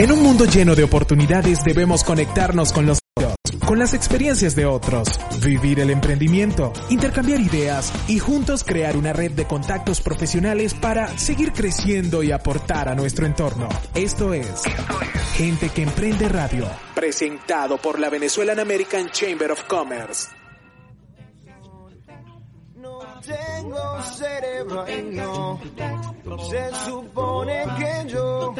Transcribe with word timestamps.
En 0.00 0.10
un 0.10 0.22
mundo 0.22 0.46
lleno 0.46 0.74
de 0.74 0.82
oportunidades 0.82 1.62
debemos 1.62 2.04
conectarnos 2.04 2.72
con 2.72 2.86
los 2.86 3.00
con 3.66 3.78
las 3.78 3.92
experiencias 3.92 4.56
de 4.56 4.64
otros, 4.64 5.06
vivir 5.44 5.78
el 5.78 5.90
emprendimiento, 5.90 6.72
intercambiar 6.88 7.38
ideas 7.38 7.92
y 8.08 8.18
juntos 8.18 8.64
crear 8.64 8.96
una 8.96 9.12
red 9.12 9.32
de 9.32 9.46
contactos 9.46 10.00
profesionales 10.00 10.72
para 10.72 11.18
seguir 11.18 11.52
creciendo 11.52 12.22
y 12.22 12.32
aportar 12.32 12.88
a 12.88 12.94
nuestro 12.94 13.26
entorno. 13.26 13.68
Esto 13.94 14.32
es 14.32 14.62
Gente 15.34 15.68
que 15.68 15.82
Emprende 15.82 16.30
Radio, 16.30 16.66
presentado 16.94 17.76
por 17.76 17.98
la 18.00 18.08
Venezuelan 18.08 18.58
American 18.58 19.10
Chamber 19.10 19.52
of 19.52 19.64
Commerce. 19.64 20.28
No 22.76 23.00
tengo 23.20 24.02
cerebro 24.16 24.86
se 26.38 26.70
supone 26.86 27.64
que 27.78 28.10
yo 28.10 28.54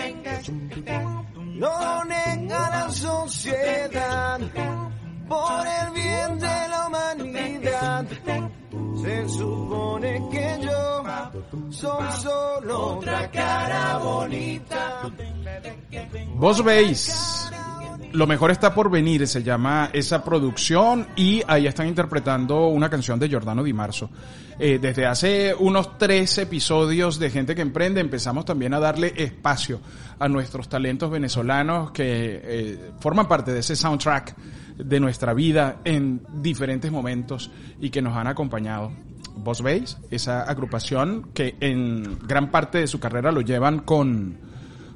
no 1.60 2.04
nega 2.06 2.70
la 2.70 2.90
sociedad 2.90 4.40
por 5.28 5.62
el 5.78 5.88
bien 5.92 6.38
de 6.38 6.68
la 6.72 6.86
humanidad. 6.86 8.06
Se 9.02 9.28
supone 9.28 10.28
que 10.30 10.58
yo 10.62 11.02
soy 11.70 12.12
solo 12.22 12.96
otra 12.96 13.30
cara 13.30 13.98
bonita. 13.98 15.02
Vos 16.34 16.64
veis, 16.64 17.49
lo 18.12 18.26
mejor 18.26 18.50
está 18.50 18.74
por 18.74 18.90
venir, 18.90 19.26
se 19.26 19.42
llama 19.42 19.90
esa 19.92 20.24
producción 20.24 21.06
y 21.16 21.42
ahí 21.46 21.66
están 21.66 21.86
interpretando 21.86 22.68
una 22.68 22.88
canción 22.88 23.18
de 23.18 23.28
Giordano 23.28 23.62
Di 23.62 23.72
Marzo. 23.72 24.10
Eh, 24.58 24.78
desde 24.80 25.06
hace 25.06 25.54
unos 25.58 25.96
tres 25.96 26.36
episodios 26.38 27.18
de 27.18 27.30
Gente 27.30 27.54
que 27.54 27.62
Emprende 27.62 28.00
empezamos 28.00 28.44
también 28.44 28.74
a 28.74 28.80
darle 28.80 29.14
espacio 29.16 29.80
a 30.18 30.28
nuestros 30.28 30.68
talentos 30.68 31.10
venezolanos 31.10 31.92
que 31.92 32.40
eh, 32.42 32.90
forman 33.00 33.26
parte 33.26 33.52
de 33.52 33.60
ese 33.60 33.74
soundtrack 33.74 34.36
de 34.76 35.00
nuestra 35.00 35.32
vida 35.32 35.80
en 35.84 36.22
diferentes 36.42 36.92
momentos 36.92 37.50
y 37.80 37.90
que 37.90 38.02
nos 38.02 38.16
han 38.16 38.26
acompañado. 38.26 38.92
Vos 39.36 39.62
veis 39.62 39.96
esa 40.10 40.42
agrupación 40.42 41.30
que 41.32 41.56
en 41.60 42.18
gran 42.26 42.50
parte 42.50 42.78
de 42.78 42.86
su 42.86 43.00
carrera 43.00 43.32
lo 43.32 43.40
llevan 43.40 43.78
con, 43.80 44.38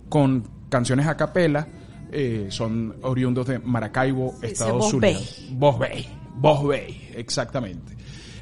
con 0.08 0.46
canciones 0.68 1.06
a 1.06 1.16
capela, 1.16 1.68
eh, 2.14 2.46
son 2.50 2.94
oriundos 3.02 3.46
de 3.48 3.58
Maracaibo, 3.58 4.36
Estados 4.40 4.92
Unidos. 4.92 5.42
Vos 5.50 5.78
veis, 5.78 6.08
vos 6.36 6.60
exactamente. 7.16 7.94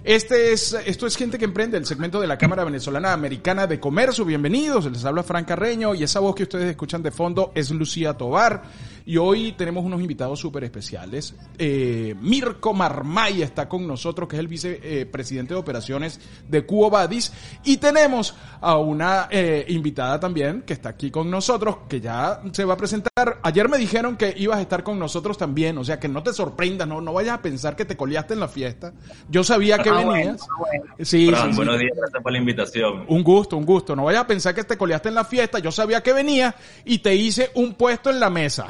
Este 0.04 0.52
es, 0.52 0.76
esto 0.84 1.06
es 1.06 1.16
Gente 1.16 1.38
que 1.38 1.44
Emprende, 1.44 1.78
el 1.78 1.86
segmento 1.86 2.20
de 2.20 2.26
la 2.26 2.36
Cámara 2.36 2.64
Venezolana 2.64 3.12
Americana 3.12 3.68
de 3.68 3.78
Comercio. 3.78 4.24
Bienvenidos, 4.24 4.90
les 4.90 5.04
habla 5.04 5.22
Fran 5.22 5.44
Carreño 5.44 5.94
y 5.94 6.02
esa 6.02 6.18
voz 6.18 6.34
que 6.34 6.42
ustedes 6.42 6.70
escuchan 6.70 7.02
de 7.02 7.12
fondo 7.12 7.52
es 7.54 7.70
Lucía 7.70 8.12
Tobar. 8.14 8.64
Y 9.04 9.16
hoy 9.16 9.52
tenemos 9.52 9.84
unos 9.84 10.00
invitados 10.00 10.38
súper 10.40 10.64
especiales. 10.64 11.34
Eh, 11.58 12.14
Mirko 12.20 12.72
Marmay 12.72 13.42
está 13.42 13.68
con 13.68 13.86
nosotros, 13.86 14.28
que 14.28 14.36
es 14.36 14.40
el 14.40 14.48
vicepresidente 14.48 15.54
de 15.54 15.60
operaciones 15.60 16.20
de 16.48 16.64
Cubo 16.64 16.90
Badis. 16.90 17.32
Y 17.64 17.78
tenemos 17.78 18.34
a 18.60 18.76
una 18.78 19.28
eh, 19.30 19.64
invitada 19.68 20.20
también 20.20 20.62
que 20.62 20.72
está 20.72 20.90
aquí 20.90 21.10
con 21.10 21.30
nosotros, 21.30 21.78
que 21.88 22.00
ya 22.00 22.40
se 22.52 22.64
va 22.64 22.74
a 22.74 22.76
presentar. 22.76 23.40
Ayer 23.42 23.68
me 23.68 23.78
dijeron 23.78 24.16
que 24.16 24.34
ibas 24.36 24.58
a 24.58 24.62
estar 24.62 24.82
con 24.82 24.98
nosotros 24.98 25.36
también, 25.36 25.78
o 25.78 25.84
sea 25.84 25.98
que 25.98 26.08
no 26.08 26.22
te 26.22 26.32
sorprendas, 26.32 26.86
no, 26.86 27.00
no 27.00 27.12
vayas 27.12 27.34
a 27.34 27.42
pensar 27.42 27.76
que 27.76 27.84
te 27.84 27.96
coliaste 27.96 28.34
en 28.34 28.40
la 28.40 28.48
fiesta. 28.48 28.92
Yo 29.28 29.44
sabía 29.44 29.78
que 29.78 29.90
ah, 29.90 29.94
venías. 29.94 30.46
Sí, 31.00 31.30
buenos 31.54 31.78
días, 31.78 31.92
gracias 31.96 32.22
por 32.22 32.32
la 32.32 32.38
invitación. 32.38 33.04
Un 33.08 33.22
gusto, 33.22 33.56
un 33.56 33.64
gusto. 33.64 33.96
No 33.96 34.04
vayas 34.04 34.22
a 34.22 34.26
pensar 34.26 34.54
que 34.54 34.64
te 34.64 34.76
coliaste 34.76 35.08
en 35.08 35.14
la 35.14 35.24
fiesta. 35.24 35.58
Yo 35.58 35.72
sabía 35.72 36.02
que 36.02 36.12
venías 36.12 36.54
y 36.84 36.98
te 36.98 37.14
hice 37.14 37.50
un 37.54 37.74
puesto 37.74 38.10
en 38.10 38.20
la 38.20 38.30
mesa. 38.30 38.66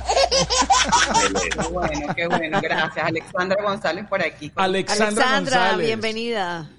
Qué 1.51 1.69
bueno, 1.71 2.15
qué 2.15 2.27
bueno, 2.27 2.61
gracias. 2.61 3.07
Alexandra 3.07 3.63
González 3.63 4.07
por 4.09 4.23
aquí. 4.23 4.53
Alexandra, 4.57 5.77
bienvenida. 5.77 6.71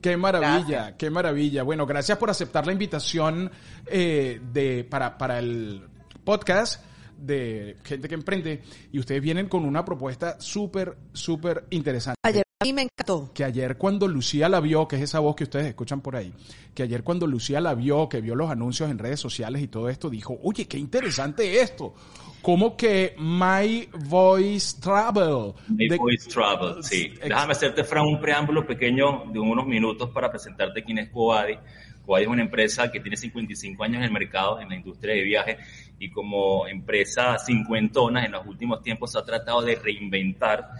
Qué 0.00 0.16
maravilla, 0.16 0.96
qué 0.96 1.10
maravilla. 1.10 1.62
Bueno, 1.62 1.86
gracias 1.86 2.18
por 2.18 2.30
aceptar 2.30 2.66
la 2.66 2.72
invitación 2.72 3.50
eh, 3.86 4.40
de, 4.52 4.84
para, 4.84 5.18
para 5.18 5.38
el 5.38 5.88
podcast 6.24 6.84
de 7.16 7.76
gente 7.82 8.08
que 8.08 8.14
emprende 8.14 8.62
y 8.92 9.00
ustedes 9.00 9.20
vienen 9.20 9.48
con 9.48 9.64
una 9.64 9.84
propuesta 9.84 10.40
súper, 10.40 10.96
súper 11.12 11.64
interesante. 11.70 12.18
Ayer 12.22 12.47
a 12.60 12.64
mí 12.64 12.72
me 12.72 12.82
encantó. 12.82 13.30
Que 13.32 13.44
ayer 13.44 13.76
cuando 13.76 14.08
Lucía 14.08 14.48
la 14.48 14.58
vio, 14.58 14.88
que 14.88 14.96
es 14.96 15.02
esa 15.02 15.20
voz 15.20 15.36
que 15.36 15.44
ustedes 15.44 15.66
escuchan 15.66 16.00
por 16.00 16.16
ahí, 16.16 16.32
que 16.74 16.82
ayer 16.82 17.04
cuando 17.04 17.24
Lucía 17.26 17.60
la 17.60 17.74
vio, 17.74 18.08
que 18.08 18.20
vio 18.20 18.34
los 18.34 18.50
anuncios 18.50 18.90
en 18.90 18.98
redes 18.98 19.20
sociales 19.20 19.62
y 19.62 19.68
todo 19.68 19.88
esto, 19.88 20.10
dijo, 20.10 20.36
oye, 20.42 20.66
qué 20.66 20.76
interesante 20.76 21.60
esto 21.60 21.94
como 22.42 22.76
que 22.76 23.14
My 23.18 23.88
Voice 24.06 24.80
Travel. 24.80 25.52
My 25.68 25.88
Voice 25.96 26.30
Travel, 26.30 26.82
sí. 26.82 27.14
Déjame 27.22 27.52
hacerte, 27.52 27.84
Fran, 27.84 28.06
un 28.06 28.20
preámbulo 28.20 28.66
pequeño 28.66 29.24
de 29.32 29.38
unos 29.38 29.66
minutos 29.66 30.10
para 30.10 30.30
presentarte 30.30 30.82
quién 30.82 30.98
es 30.98 31.10
Cobadi. 31.10 31.58
Cobadi 32.06 32.24
es 32.24 32.28
una 32.30 32.42
empresa 32.42 32.90
que 32.90 33.00
tiene 33.00 33.16
55 33.16 33.84
años 33.84 33.98
en 33.98 34.04
el 34.04 34.12
mercado, 34.12 34.60
en 34.60 34.68
la 34.68 34.76
industria 34.76 35.14
de 35.14 35.22
viajes, 35.22 35.56
y 35.98 36.10
como 36.10 36.66
empresa 36.66 37.38
cincuentona, 37.38 38.24
en 38.24 38.32
los 38.32 38.46
últimos 38.46 38.82
tiempos 38.82 39.12
se 39.12 39.18
ha 39.18 39.24
tratado 39.24 39.62
de 39.62 39.74
reinventar 39.76 40.70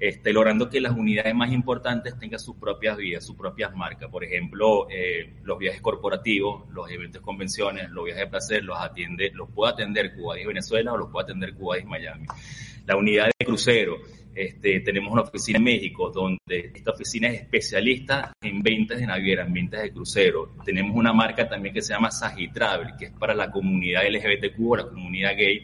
este, 0.00 0.32
logrando 0.32 0.70
que 0.70 0.80
las 0.80 0.96
unidades 0.96 1.34
más 1.34 1.52
importantes 1.52 2.18
tengan 2.18 2.40
sus 2.40 2.56
propias 2.56 2.96
vías, 2.96 3.24
sus 3.24 3.36
propias 3.36 3.76
marcas. 3.76 4.10
Por 4.10 4.24
ejemplo, 4.24 4.88
eh, 4.90 5.34
los 5.44 5.58
viajes 5.58 5.82
corporativos, 5.82 6.68
los 6.70 6.90
eventos 6.90 7.20
convenciones, 7.20 7.90
los 7.90 8.06
viajes 8.06 8.24
de 8.24 8.30
placer, 8.30 8.64
los 8.64 8.80
atiende, 8.80 9.30
los 9.34 9.50
puede 9.50 9.74
atender 9.74 10.14
Cuba 10.14 10.40
y 10.40 10.46
Venezuela 10.46 10.94
o 10.94 10.96
los 10.96 11.10
puede 11.10 11.24
atender 11.24 11.54
Cuba 11.54 11.78
y 11.78 11.84
Miami. 11.84 12.26
La 12.86 12.96
unidad 12.96 13.26
de 13.26 13.44
crucero, 13.44 13.98
este, 14.34 14.80
tenemos 14.80 15.12
una 15.12 15.22
oficina 15.22 15.58
en 15.58 15.64
México 15.64 16.10
donde 16.10 16.72
esta 16.74 16.92
oficina 16.92 17.28
es 17.28 17.42
especialista 17.42 18.32
en 18.40 18.62
ventas 18.62 18.98
de 18.98 19.06
naviera, 19.06 19.44
en 19.44 19.52
ventas 19.52 19.82
de 19.82 19.92
crucero. 19.92 20.54
Tenemos 20.64 20.96
una 20.96 21.12
marca 21.12 21.46
también 21.46 21.74
que 21.74 21.82
se 21.82 21.92
llama 21.92 22.10
Sagitravel, 22.10 22.96
que 22.98 23.06
es 23.06 23.12
para 23.12 23.34
la 23.34 23.50
comunidad 23.50 24.02
LGBTQ 24.08 24.76
la 24.76 24.88
comunidad 24.88 25.36
gay, 25.36 25.62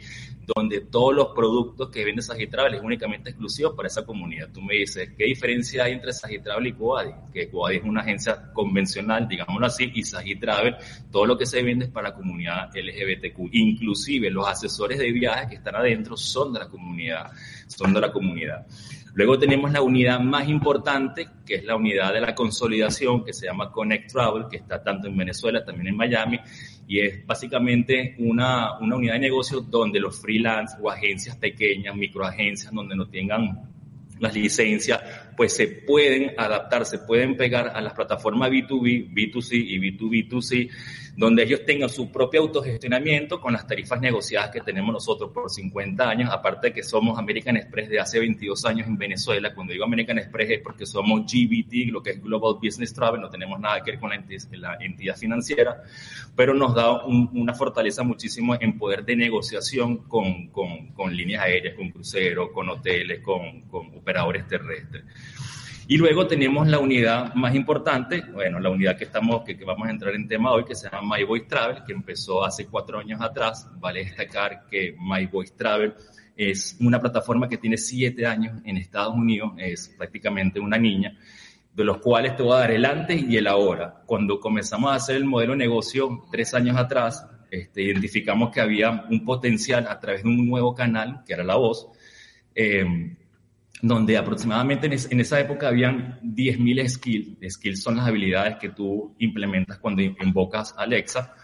donde 0.55 0.83
todos 0.83 1.15
los 1.15 1.29
productos 1.29 1.91
que 1.91 2.05
vende 2.05 2.23
Sagitravel 2.23 2.75
es 2.75 2.81
únicamente 2.81 3.31
exclusivos 3.31 3.75
para 3.75 3.89
esa 3.89 4.07
comunidad. 4.07 4.49
Tú 4.53 4.63
me 4.63 4.75
dices, 4.75 5.11
¿qué 5.17 5.25
diferencia 5.25 5.85
hay 5.85 5.95
entre 5.95 6.13
Sagitravel 6.13 6.69
y 6.69 6.73
Coadi? 6.73 7.11
Que 7.33 7.51
Coadi 7.51 7.79
es 7.79 7.85
una 7.85 8.03
agencia 8.03 8.53
convencional, 8.53 9.27
digámoslo 9.27 9.67
así, 9.67 9.91
y 9.93 10.05
Sagitravel, 10.05 10.77
todo 11.11 11.27
lo 11.27 11.37
que 11.37 11.47
se 11.47 11.63
vende 11.63 11.87
es 11.87 11.91
para 11.91 12.11
la 12.11 12.15
comunidad 12.15 12.71
LGBTQ. 12.75 13.49
Inclusive 13.53 14.31
los 14.31 14.47
asesores 14.47 14.99
de 14.99 15.11
viajes 15.11 15.49
que 15.49 15.57
están 15.57 15.75
adentro 15.75 16.17
son 16.17 16.53
de 16.53 16.61
la 16.61 16.69
comunidad, 16.69 17.33
son 17.67 17.93
de 17.93 18.01
la 18.01 18.13
comunidad. 18.13 18.67
Luego 19.17 19.39
tenemos 19.39 19.73
la 19.73 19.81
unidad 19.81 20.21
más 20.21 20.47
importante, 20.47 21.27
que 21.47 21.55
es 21.55 21.65
la 21.65 21.75
unidad 21.75 22.13
de 22.13 22.21
la 22.21 22.35
consolidación, 22.35 23.25
que 23.25 23.33
se 23.33 23.47
llama 23.47 23.73
Connect 23.73 24.13
Travel, 24.13 24.45
que 24.51 24.59
está 24.59 24.83
tanto 24.83 25.09
en 25.09 25.17
Venezuela, 25.17 25.65
también 25.65 25.89
en 25.89 25.97
Miami, 25.97 26.39
y 26.89 27.01
es 27.01 27.27
básicamente 27.27 28.15
una, 28.19 28.79
una 28.79 28.97
unidad 28.97 29.15
de 29.15 29.21
negocio 29.21 29.61
donde 29.61 29.99
los 30.01 30.21
freelance 30.21 30.77
o 30.81 30.91
agencias 30.91 31.37
pequeñas, 31.37 31.97
microagencias, 31.97 32.73
donde 32.73 32.95
no 32.95 33.09
tengan 33.09 33.76
las 34.19 34.35
licencias, 34.35 35.01
pues 35.37 35.55
se 35.55 35.69
pueden 35.69 36.33
adaptar, 36.39 36.87
se 36.87 36.99
pueden 36.99 37.37
pegar 37.37 37.73
a 37.75 37.81
las 37.81 37.93
plataformas 37.93 38.51
B2B, 38.51 39.13
B2C 39.13 39.53
y 39.53 39.79
B2B2C, 39.79 40.71
donde 41.17 41.45
ellos 41.45 41.65
tengan 41.65 41.89
su 41.89 42.11
propio 42.11 42.43
autogestionamiento 42.43 43.41
con 43.41 43.53
las 43.53 43.67
tarifas 43.67 44.01
negociadas 44.01 44.51
que 44.51 44.61
tenemos 44.61 44.93
nosotros 44.93 45.31
por 45.33 45.51
50 45.51 46.09
años, 46.09 46.31
aparte 46.31 46.69
de 46.69 46.73
que 46.75 46.83
somos 46.83 47.19
American 47.19 47.57
Express 47.57 47.89
de 47.89 48.01
hace 48.01 48.19
22 48.19 48.65
años 48.67 48.87
en 48.87 48.99
Venezuela. 48.99 49.55
Cuando 49.55 49.73
digo 49.73 49.85
American 49.85 50.19
Express 50.19 50.51
es 50.51 50.61
porque 50.61 50.85
somos 50.85 51.23
GBT, 51.23 51.91
lo 51.91 52.03
que 52.03 52.11
es 52.11 52.23
Global 52.23 52.57
Business 52.63 52.93
Travel, 52.93 53.21
no 53.21 53.31
tenemos 53.31 53.59
nada 53.59 53.83
que 53.83 53.93
ver 53.93 54.01
con 54.01 54.11
la 54.11 54.17
entidad, 54.81 55.17
financiera, 55.17 55.83
pero 56.35 56.53
nos 56.53 56.75
da 56.75 57.05
una 57.05 57.55
fortaleza 57.55 58.03
muchísimo 58.03 58.55
en 58.61 58.77
poder 58.77 59.05
de 59.05 59.17
negociación 59.17 59.99
con, 60.09 60.49
con, 60.49 60.89
con 60.89 61.17
líneas 61.17 61.45
aéreas, 61.45 61.75
con 61.77 61.91
cruceros, 61.91 62.51
con 62.51 62.69
hoteles, 62.69 63.21
con, 63.21 63.63
con 63.63 63.91
operadores 64.07 64.47
terrestres. 64.47 65.05
Y 65.89 65.97
luego 65.97 66.27
tenemos 66.27 66.67
la 66.69 66.79
unidad 66.79 67.35
más 67.35 67.55
importante, 67.55 68.23
bueno, 68.33 68.61
la 68.61 68.71
unidad 68.71 68.97
que 68.97 69.05
estamos, 69.05 69.45
que, 69.45 69.55
vamos 69.65 69.89
a 69.89 69.91
entrar 69.91 70.15
en 70.15 70.29
tema 70.29 70.53
hoy, 70.53 70.65
que 70.65 70.77
se 70.77 70.89
llama 70.89 71.17
My 71.17 71.25
Voice 71.25 71.47
Travel, 71.47 71.83
que 71.85 71.93
empezó 71.93 72.45
hace 72.45 72.67
cuatro 72.67 72.99
años 72.99 73.21
atrás. 73.21 73.69
Vale 73.79 74.05
destacar 74.05 74.67
que 74.69 74.97
My 74.99 75.27
Voice 75.27 75.55
Travel 75.57 75.95
es 76.37 76.77
una 76.81 77.01
plataforma 77.01 77.49
que 77.49 77.59
tiene 77.59 77.77
siete 77.77 78.27
años 78.27 78.61
en 78.65 78.77
Estados 78.77 79.15
Unidos, 79.15 79.53
es 79.59 79.95
prácticamente 79.97 80.61
una 80.61 80.77
niña, 80.77 81.17
de 81.73 81.85
los 81.85 81.99
cuales 81.99 82.37
te 82.37 82.43
voy 82.43 82.57
a 82.57 82.61
dar 82.61 82.71
el 82.71 82.85
antes 82.85 83.23
y 83.23 83.37
el 83.37 83.47
ahora. 83.47 84.03
Cuando 84.07 84.39
comenzamos 84.39 84.91
a 84.91 84.97
hacer 84.97 85.17
el 85.17 85.25
modelo 85.25 85.53
de 85.53 85.59
negocio 85.59 86.27
tres 86.31 86.53
años 86.55 86.77
atrás, 86.77 87.27
este, 87.51 87.83
identificamos 87.83 88.51
que 88.51 88.61
había 88.61 89.05
un 89.09 89.25
potencial 89.25 89.87
a 89.89 89.99
través 90.01 90.25
de 90.25 90.29
un 90.29 90.49
nuevo 90.49 90.75
canal, 90.75 91.23
que 91.25 91.33
era 91.33 91.45
la 91.45 91.57
voz, 91.57 91.89
eh, 92.57 93.17
donde 93.83 94.17
aproximadamente 94.17 94.87
en, 94.87 95.21
esa 95.21 95.41
época 95.41 95.69
habían 95.69 96.19
10.000 96.23 96.89
skills. 96.89 97.53
Skills 97.55 97.83
son 97.83 97.97
las 97.97 98.07
habilidades 98.07 98.57
que 98.57 98.71
tú 98.71 99.15
implementas 99.19 99.79
cuando 99.79 100.03
invocas 100.03 100.75
Alexa. 100.77 101.35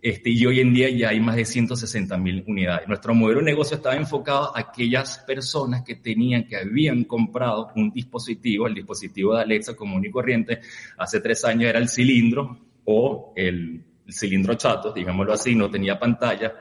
Este, 0.00 0.28
y 0.30 0.44
hoy 0.44 0.60
en 0.60 0.74
día 0.74 0.90
ya 0.90 1.08
hay 1.08 1.20
más 1.20 1.36
de 1.36 1.46
160 1.46 2.18
mil 2.18 2.44
unidades. 2.46 2.86
Nuestro 2.86 3.14
modelo 3.14 3.40
de 3.40 3.46
negocio 3.46 3.76
estaba 3.78 3.96
enfocado 3.96 4.54
a 4.54 4.60
aquellas 4.60 5.18
personas 5.20 5.82
que 5.82 5.94
tenían, 5.94 6.46
que 6.46 6.56
habían 6.56 7.04
comprado 7.04 7.70
un 7.74 7.90
dispositivo, 7.90 8.66
el 8.66 8.74
dispositivo 8.74 9.34
de 9.34 9.42
Alexa 9.42 9.74
común 9.74 10.04
y 10.04 10.10
corriente, 10.10 10.60
hace 10.98 11.20
tres 11.20 11.42
años 11.46 11.70
era 11.70 11.78
el 11.78 11.88
cilindro 11.88 12.58
o 12.84 13.32
el, 13.34 13.82
el 14.06 14.12
cilindro 14.12 14.54
chato, 14.56 14.92
digámoslo 14.92 15.32
así, 15.32 15.54
no 15.54 15.70
tenía 15.70 15.98
pantalla, 15.98 16.52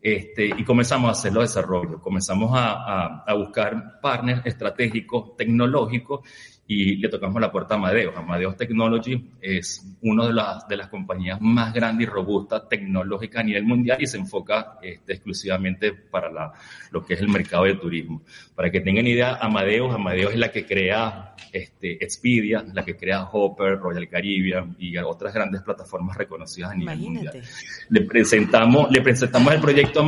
este, 0.00 0.46
y 0.46 0.64
comenzamos 0.64 1.08
a 1.08 1.12
hacer 1.12 1.32
los 1.32 1.44
desarrollos, 1.44 2.00
comenzamos 2.00 2.50
a, 2.54 2.72
a, 2.72 3.24
a 3.26 3.34
buscar 3.34 4.00
partners 4.00 4.42
estratégicos, 4.44 5.36
tecnológicos, 5.36 6.20
y 6.70 6.96
le 6.96 7.08
tocamos 7.08 7.40
la 7.40 7.50
puerta 7.50 7.74
a 7.74 7.78
Amadeus. 7.78 8.14
Amadeus 8.14 8.54
Technology 8.54 9.30
es 9.40 9.96
una 10.02 10.26
de 10.26 10.34
las, 10.34 10.68
de 10.68 10.76
las 10.76 10.88
compañías 10.88 11.40
más 11.40 11.72
grandes 11.72 12.06
y 12.06 12.10
robustas 12.10 12.68
tecnológicas 12.68 13.40
a 13.40 13.44
nivel 13.44 13.64
mundial 13.64 13.96
y 14.02 14.06
se 14.06 14.18
enfoca 14.18 14.78
este, 14.82 15.14
exclusivamente 15.14 15.92
para 15.92 16.30
la, 16.30 16.52
lo 16.90 17.02
que 17.02 17.14
es 17.14 17.20
el 17.20 17.28
mercado 17.28 17.64
de 17.64 17.76
turismo. 17.76 18.20
Para 18.54 18.70
que 18.70 18.80
tengan 18.80 19.06
idea, 19.06 19.38
Amadeus, 19.40 19.94
Amadeus 19.94 20.32
es 20.32 20.38
la 20.38 20.52
que 20.52 20.66
crea 20.66 21.34
este, 21.50 22.04
Expedia, 22.04 22.62
la 22.74 22.84
que 22.84 22.96
crea 22.98 23.24
Hopper, 23.24 23.78
Royal 23.78 24.06
Caribbean 24.06 24.76
y 24.78 24.98
otras 24.98 25.32
grandes 25.32 25.62
plataformas 25.62 26.18
reconocidas 26.18 26.72
a 26.72 26.74
nivel 26.74 27.00
Imagínate. 27.00 27.38
mundial. 27.38 27.54
Le 27.88 28.02
presentamos, 28.02 28.90
le 28.90 29.00
presentamos 29.00 29.54
el 29.54 29.60
proyecto 29.62 30.00
a 30.00 30.04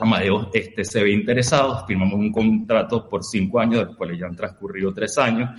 Amadeus 0.00 0.46
Amadeo 0.46 0.50
este, 0.54 0.84
se 0.84 1.02
ve 1.02 1.12
interesado, 1.12 1.86
firmamos 1.86 2.14
un 2.14 2.32
contrato 2.32 3.08
por 3.08 3.22
cinco 3.24 3.60
años, 3.60 3.80
de 3.80 3.84
los 3.86 3.96
cuales 3.96 4.18
ya 4.18 4.26
han 4.26 4.36
transcurrido 4.36 4.92
tres 4.94 5.18
años, 5.18 5.50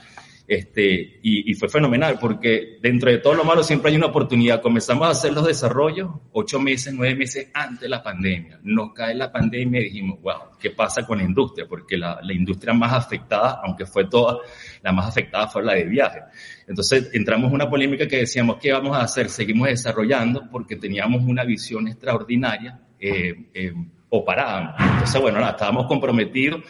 este, 0.46 1.20
y, 1.22 1.50
y, 1.50 1.54
fue 1.54 1.70
fenomenal 1.70 2.18
porque 2.20 2.78
dentro 2.82 3.10
de 3.10 3.20
todo 3.20 3.34
lo 3.34 3.46
malo 3.46 3.64
siempre 3.64 3.92
hay 3.92 3.98
una 3.98 4.08
oportunidad. 4.08 4.62
Comenzamos 4.62 5.08
a 5.08 5.12
hacer 5.12 5.32
los 5.32 5.48
desarrollos 5.48 6.12
ocho 6.34 6.60
meses, 6.60 6.94
nueve 6.94 7.16
meses 7.16 7.48
antes 7.54 7.82
de 7.82 7.90
la 7.90 8.04
pandemia. 8.04 8.60
Nos 8.62 8.92
cae 8.92 9.16
la 9.16 9.32
pandemia 9.32 9.80
y 9.80 9.86
dijimos, 9.86 10.20
wow, 10.22 10.58
¿qué 10.60 10.72
pasa 10.72 11.06
con 11.08 11.20
la 11.20 11.24
industria? 11.24 11.66
Porque 11.66 11.96
la, 11.96 12.20
la 12.22 12.34
industria 12.34 12.74
más 12.74 12.92
afectada, 12.92 13.62
aunque 13.64 13.86
fue 13.86 14.10
toda, 14.10 14.40
la 14.82 14.92
más 14.92 15.08
afectada 15.08 15.48
fue 15.48 15.64
la 15.64 15.76
de 15.76 15.86
viaje. 15.86 16.20
Entonces 16.68 17.10
entramos 17.14 17.48
en 17.48 17.56
una 17.56 17.70
polémica 17.70 18.06
que 18.06 18.18
decíamos, 18.18 18.58
¿qué 18.62 18.74
vamos 18.74 18.98
a 18.98 19.02
hacer? 19.02 19.30
Seguimos 19.30 19.70
desarrollando 19.70 20.50
porque 20.52 20.76
teníamos 20.76 21.24
una 21.24 21.46
visión 21.46 21.88
extraordinaria. 21.88 22.82
Eh, 23.00 23.50
eh, 23.54 23.74
o 24.16 24.24
parábamos. 24.24 24.76
Entonces, 24.80 25.20
bueno, 25.20 25.50
estábamos 25.50 25.88
comprometidos 25.88 26.62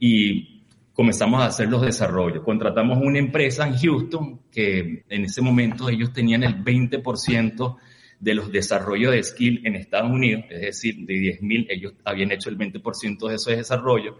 y 0.00 0.64
comenzamos 0.92 1.40
a 1.40 1.46
hacer 1.46 1.68
los 1.68 1.82
desarrollos. 1.82 2.42
Contratamos 2.42 2.98
una 3.00 3.20
empresa 3.20 3.64
en 3.64 3.76
Houston 3.76 4.40
que 4.50 5.04
en 5.08 5.24
ese 5.24 5.40
momento 5.40 5.88
ellos 5.88 6.12
tenían 6.12 6.42
el 6.42 6.64
20% 6.64 7.76
de 8.18 8.34
los 8.34 8.50
desarrollos 8.50 9.12
de 9.12 9.22
skill 9.22 9.64
en 9.64 9.76
Estados 9.76 10.10
Unidos, 10.10 10.46
es 10.50 10.60
decir, 10.62 10.96
de 11.06 11.38
10.000 11.40 11.66
ellos 11.70 11.92
habían 12.04 12.32
hecho 12.32 12.50
el 12.50 12.58
20% 12.58 13.28
de 13.28 13.34
esos 13.36 13.56
desarrollos. 13.56 14.16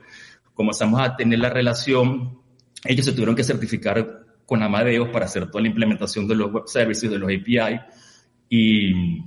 Comenzamos 0.55 1.01
a 1.01 1.17
tener 1.17 1.41
la 1.41 1.51
relación, 1.51 2.39
ellos 2.85 3.05
se 3.05 3.13
tuvieron 3.13 3.35
que 3.35 3.43
certificar 3.43 4.27
con 4.47 4.63
Amadeus 4.63 5.09
para 5.09 5.25
hacer 5.25 5.51
toda 5.51 5.63
la 5.63 5.69
implementación 5.69 6.29
de 6.29 6.37
los 6.37 6.53
web 6.53 6.69
services, 6.69 7.11
de 7.11 7.19
los 7.19 7.31
API 7.33 7.81
y 8.49 9.25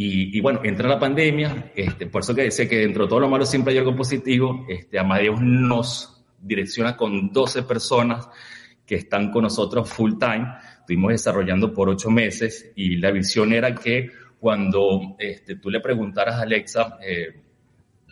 y, 0.00 0.38
y, 0.38 0.40
bueno, 0.40 0.60
entra 0.62 0.88
la 0.88 1.00
pandemia, 1.00 1.72
este, 1.74 2.06
por 2.06 2.22
eso 2.22 2.32
que 2.32 2.42
decía 2.42 2.68
que 2.68 2.78
dentro 2.78 3.02
de 3.02 3.08
todo 3.08 3.18
lo 3.18 3.28
malo 3.28 3.44
siempre 3.44 3.72
hay 3.72 3.80
algo 3.80 3.96
positivo. 3.96 4.64
Este, 4.68 4.96
Amadeus 4.96 5.40
nos 5.40 6.24
direcciona 6.40 6.96
con 6.96 7.32
12 7.32 7.64
personas 7.64 8.28
que 8.86 8.94
están 8.94 9.32
con 9.32 9.42
nosotros 9.42 9.90
full 9.90 10.12
time. 10.16 10.46
Estuvimos 10.78 11.10
desarrollando 11.10 11.74
por 11.74 11.88
ocho 11.88 12.10
meses 12.10 12.70
y 12.76 12.98
la 12.98 13.10
visión 13.10 13.52
era 13.52 13.74
que 13.74 14.08
cuando 14.38 15.16
este, 15.18 15.56
tú 15.56 15.68
le 15.68 15.80
preguntaras 15.80 16.36
a 16.36 16.42
Alexa, 16.42 16.96
eh, 17.04 17.40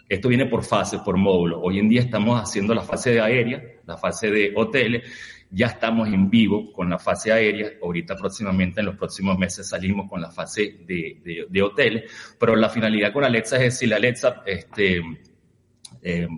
esto 0.09 0.29
viene 0.29 0.47
por 0.47 0.65
fase, 0.65 0.99
por 1.05 1.17
módulo. 1.17 1.61
Hoy 1.61 1.79
en 1.79 1.89
día 1.89 2.01
estamos 2.01 2.41
haciendo 2.41 2.75
la 2.75 2.83
fase 2.83 3.13
de 3.13 3.21
aérea, 3.21 3.63
la 3.87 3.97
fase 3.97 4.29
de 4.33 4.53
hoteles, 4.57 5.05
ya 5.51 5.67
estamos 5.67 6.09
en 6.09 6.29
vivo 6.29 6.73
con 6.73 6.91
la 6.91 6.99
fase 6.99 7.33
aérea. 7.33 7.73
Ahorita 7.83 8.17
próximamente, 8.17 8.81
en 8.81 8.87
los 8.87 8.97
próximos 8.97 9.39
meses, 9.39 9.69
salimos 9.69 10.09
con 10.09 10.21
la 10.21 10.31
fase 10.31 10.79
de, 10.87 11.47
de, 11.49 11.63
hoteles. 11.63 12.11
Pero 12.39 12.57
la 12.57 12.69
finalidad 12.69 13.13
con 13.13 13.25
Alexa 13.25 13.57
es 13.57 13.63
decirle, 13.63 13.95
Alexa, 13.95 14.43
este, 14.45 15.01
eh, 16.03 16.29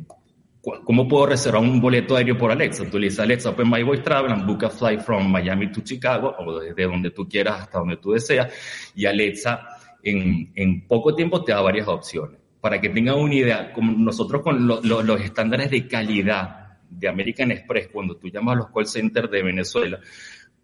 ¿cómo 0.60 1.08
puedo 1.08 1.26
reservar 1.26 1.62
un 1.62 1.81
boleto 1.81 2.16
aéreo 2.16 2.37
por 2.37 2.50
Alexa? 2.50 2.88
Tú 2.90 2.99
le 2.99 3.06
dices, 3.06 3.20
Alexa, 3.20 3.50
open 3.50 3.70
my 3.70 3.82
voice 3.82 4.02
travel 4.02 4.32
and 4.32 4.46
book 4.46 4.64
a 4.64 4.70
flight 4.70 5.00
from 5.00 5.31
Miami 5.31 5.72
to 5.72 5.81
Chicago, 5.81 6.34
o 6.38 6.60
desde 6.60 6.84
donde 6.84 7.10
tú 7.10 7.28
quieras 7.28 7.62
hasta 7.62 7.78
donde 7.78 7.96
tú 7.96 8.12
deseas. 8.12 8.52
Y 8.94 9.06
Alexa, 9.06 9.66
en, 10.02 10.52
en 10.55 10.87
poco 10.87 11.14
tiempo, 11.14 11.43
te 11.43 11.52
da 11.52 11.60
varias 11.60 11.88
opciones. 11.88 12.38
Para 12.60 12.81
que 12.81 12.88
tengan 12.88 13.16
una 13.16 13.34
idea, 13.34 13.72
como 13.72 13.93
nosotros 13.93 14.43
con 14.43 14.66
lo, 14.66 14.82
lo, 14.82 15.02
los 15.02 15.20
estándares 15.20 15.70
de 15.70 15.87
calidad 15.87 16.68
de 16.88 17.08
American 17.08 17.50
Express, 17.50 17.88
cuando 17.88 18.17
tú 18.17 18.29
llamas 18.29 18.56
a 18.56 18.58
los 18.58 18.70
call 18.70 18.87
centers 18.87 19.31
de 19.31 19.43
Venezuela, 19.43 20.00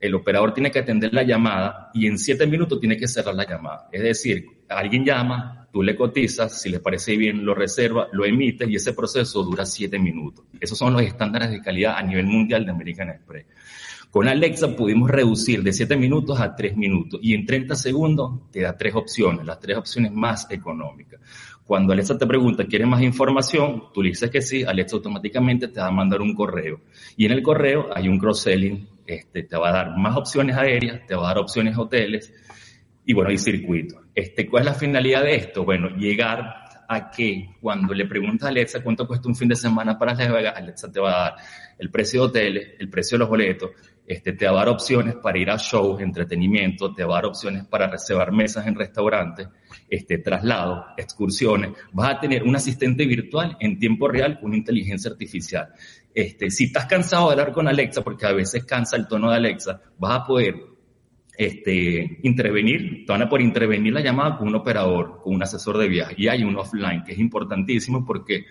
el 0.00 0.14
operador 0.14 0.52
tiene 0.52 0.70
que 0.70 0.80
atender 0.80 1.14
la 1.14 1.22
llamada 1.22 1.90
y 1.94 2.06
en 2.06 2.18
siete 2.18 2.46
minutos 2.46 2.80
tiene 2.80 2.96
que 2.96 3.08
cerrar 3.08 3.34
la 3.34 3.46
llamada. 3.46 3.88
Es 3.90 4.02
decir, 4.02 4.46
alguien 4.68 5.04
llama, 5.04 5.68
tú 5.72 5.82
le 5.82 5.96
cotizas, 5.96 6.60
si 6.60 6.68
le 6.68 6.80
parece 6.80 7.16
bien 7.16 7.44
lo 7.44 7.54
reserva, 7.54 8.08
lo 8.12 8.24
emites 8.24 8.68
y 8.68 8.76
ese 8.76 8.92
proceso 8.92 9.42
dura 9.42 9.64
siete 9.64 9.98
minutos. 9.98 10.44
Esos 10.60 10.76
son 10.76 10.92
los 10.92 11.02
estándares 11.02 11.50
de 11.50 11.62
calidad 11.62 11.96
a 11.96 12.02
nivel 12.02 12.26
mundial 12.26 12.64
de 12.64 12.72
American 12.72 13.10
Express. 13.10 13.46
Con 14.14 14.28
Alexa 14.28 14.76
pudimos 14.76 15.10
reducir 15.10 15.60
de 15.64 15.72
7 15.72 15.96
minutos 15.96 16.38
a 16.38 16.54
3 16.54 16.76
minutos 16.76 17.18
y 17.20 17.34
en 17.34 17.44
30 17.44 17.74
segundos 17.74 18.48
te 18.52 18.60
da 18.60 18.76
tres 18.76 18.94
opciones, 18.94 19.44
las 19.44 19.58
tres 19.58 19.76
opciones 19.76 20.12
más 20.12 20.48
económicas. 20.52 21.18
Cuando 21.66 21.92
Alexa 21.94 22.18
te 22.18 22.26
pregunta, 22.26 22.66
¿quieres 22.66 22.86
más 22.86 23.00
información? 23.00 23.84
Tú 23.94 24.02
le 24.02 24.10
dices 24.10 24.30
que 24.30 24.42
sí, 24.42 24.64
Alexa 24.64 24.96
automáticamente 24.96 25.68
te 25.68 25.80
va 25.80 25.86
a 25.86 25.90
mandar 25.90 26.20
un 26.20 26.34
correo. 26.34 26.80
Y 27.16 27.24
en 27.24 27.32
el 27.32 27.42
correo 27.42 27.88
hay 27.94 28.06
un 28.06 28.18
cross-selling, 28.18 28.86
este, 29.06 29.44
te 29.44 29.56
va 29.56 29.70
a 29.70 29.72
dar 29.72 29.96
más 29.96 30.16
opciones 30.16 30.56
aéreas, 30.56 31.06
te 31.06 31.14
va 31.14 31.24
a 31.24 31.28
dar 31.28 31.38
opciones 31.38 31.76
hoteles 31.78 32.32
y 33.06 33.14
bueno, 33.14 33.30
hay 33.30 33.38
circuitos. 33.38 33.98
Este, 34.14 34.46
¿Cuál 34.46 34.62
es 34.62 34.66
la 34.66 34.74
finalidad 34.74 35.22
de 35.22 35.36
esto? 35.36 35.64
Bueno, 35.64 35.88
llegar 35.90 36.63
a 36.88 37.10
que 37.10 37.50
cuando 37.60 37.94
le 37.94 38.06
preguntas 38.06 38.46
a 38.46 38.48
Alexa 38.48 38.82
cuánto 38.82 39.06
cuesta 39.06 39.28
un 39.28 39.36
fin 39.36 39.48
de 39.48 39.56
semana 39.56 39.98
para 39.98 40.14
Las 40.14 40.32
Vegas, 40.32 40.54
Alexa 40.56 40.90
te 40.90 41.00
va 41.00 41.10
a 41.10 41.30
dar 41.30 41.34
el 41.78 41.90
precio 41.90 42.20
de 42.22 42.26
hoteles, 42.26 42.68
el 42.78 42.88
precio 42.88 43.16
de 43.16 43.20
los 43.20 43.28
boletos, 43.28 43.70
este, 44.06 44.34
te 44.34 44.46
va 44.46 44.52
a 44.52 44.54
dar 44.56 44.68
opciones 44.68 45.14
para 45.16 45.38
ir 45.38 45.50
a 45.50 45.56
shows, 45.56 46.00
entretenimiento, 46.00 46.92
te 46.92 47.04
va 47.04 47.14
a 47.14 47.16
dar 47.16 47.26
opciones 47.26 47.64
para 47.64 47.88
reservar 47.88 48.32
mesas 48.32 48.66
en 48.66 48.74
restaurantes, 48.74 49.48
este, 49.88 50.18
traslados, 50.18 50.84
excursiones. 50.96 51.70
Vas 51.92 52.14
a 52.14 52.20
tener 52.20 52.42
un 52.42 52.54
asistente 52.54 53.06
virtual 53.06 53.56
en 53.60 53.78
tiempo 53.78 54.08
real 54.08 54.38
con 54.38 54.54
inteligencia 54.54 55.10
artificial. 55.10 55.72
Este, 56.14 56.50
si 56.50 56.64
estás 56.64 56.86
cansado 56.86 57.26
de 57.26 57.32
hablar 57.32 57.52
con 57.52 57.66
Alexa, 57.66 58.02
porque 58.02 58.26
a 58.26 58.32
veces 58.32 58.64
cansa 58.64 58.96
el 58.96 59.08
tono 59.08 59.30
de 59.30 59.36
Alexa, 59.36 59.80
vas 59.98 60.20
a 60.20 60.24
poder 60.24 60.73
este, 61.36 62.18
intervenir, 62.22 63.04
te 63.06 63.12
van 63.12 63.22
a 63.22 63.28
poder 63.28 63.44
intervenir 63.44 63.92
la 63.92 64.00
llamada 64.00 64.36
con 64.38 64.48
un 64.48 64.54
operador, 64.54 65.20
con 65.22 65.34
un 65.34 65.42
asesor 65.42 65.78
de 65.78 65.88
viaje. 65.88 66.14
Y 66.18 66.28
hay 66.28 66.44
un 66.44 66.56
offline 66.56 67.02
que 67.04 67.12
es 67.12 67.18
importantísimo 67.18 68.04
porque 68.04 68.44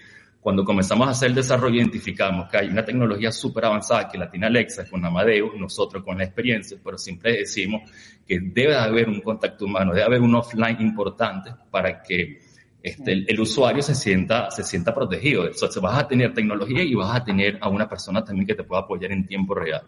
cuando 0.44 0.66
comenzamos 0.66 1.08
a 1.08 1.12
hacer 1.12 1.30
el 1.30 1.36
desarrollo 1.36 1.78
identificamos 1.78 2.50
que 2.50 2.58
hay 2.58 2.68
una 2.68 2.84
tecnología 2.84 3.32
súper 3.32 3.64
avanzada 3.64 4.10
que 4.10 4.18
la 4.18 4.30
tiene 4.30 4.48
Alexa 4.48 4.90
con 4.90 5.04
Amadeus, 5.06 5.56
nosotros 5.58 6.04
con 6.04 6.18
la 6.18 6.26
experiencia, 6.26 6.78
pero 6.84 6.98
siempre 6.98 7.38
decimos 7.38 7.90
que 8.28 8.40
debe 8.42 8.76
haber 8.76 9.08
un 9.08 9.22
contacto 9.22 9.64
humano, 9.64 9.94
debe 9.94 10.06
haber 10.06 10.22
un 10.22 10.36
offline 10.36 10.82
importante 10.82 11.52
para 11.72 12.04
que 12.04 12.42
este, 12.84 13.24
el, 13.26 13.40
usuario 13.40 13.82
se 13.82 13.96
sienta, 13.96 14.52
se 14.52 14.62
sienta 14.66 14.94
protegido. 14.94 15.48
Entonces 15.48 15.82
vas 15.82 15.98
a 15.98 16.06
tener 16.06 16.34
tecnología 16.34 16.84
y 16.84 16.94
vas 16.94 17.16
a 17.16 17.24
tener 17.24 17.58
a 17.62 17.70
una 17.70 17.88
persona 17.88 18.22
también 18.26 18.46
que 18.46 18.56
te 18.56 18.64
pueda 18.66 18.82
apoyar 18.82 19.14
en 19.14 19.26
tiempo 19.26 19.56
real. 19.56 19.84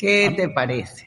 ¿Qué 0.00 0.32
te 0.34 0.48
parece? 0.48 1.06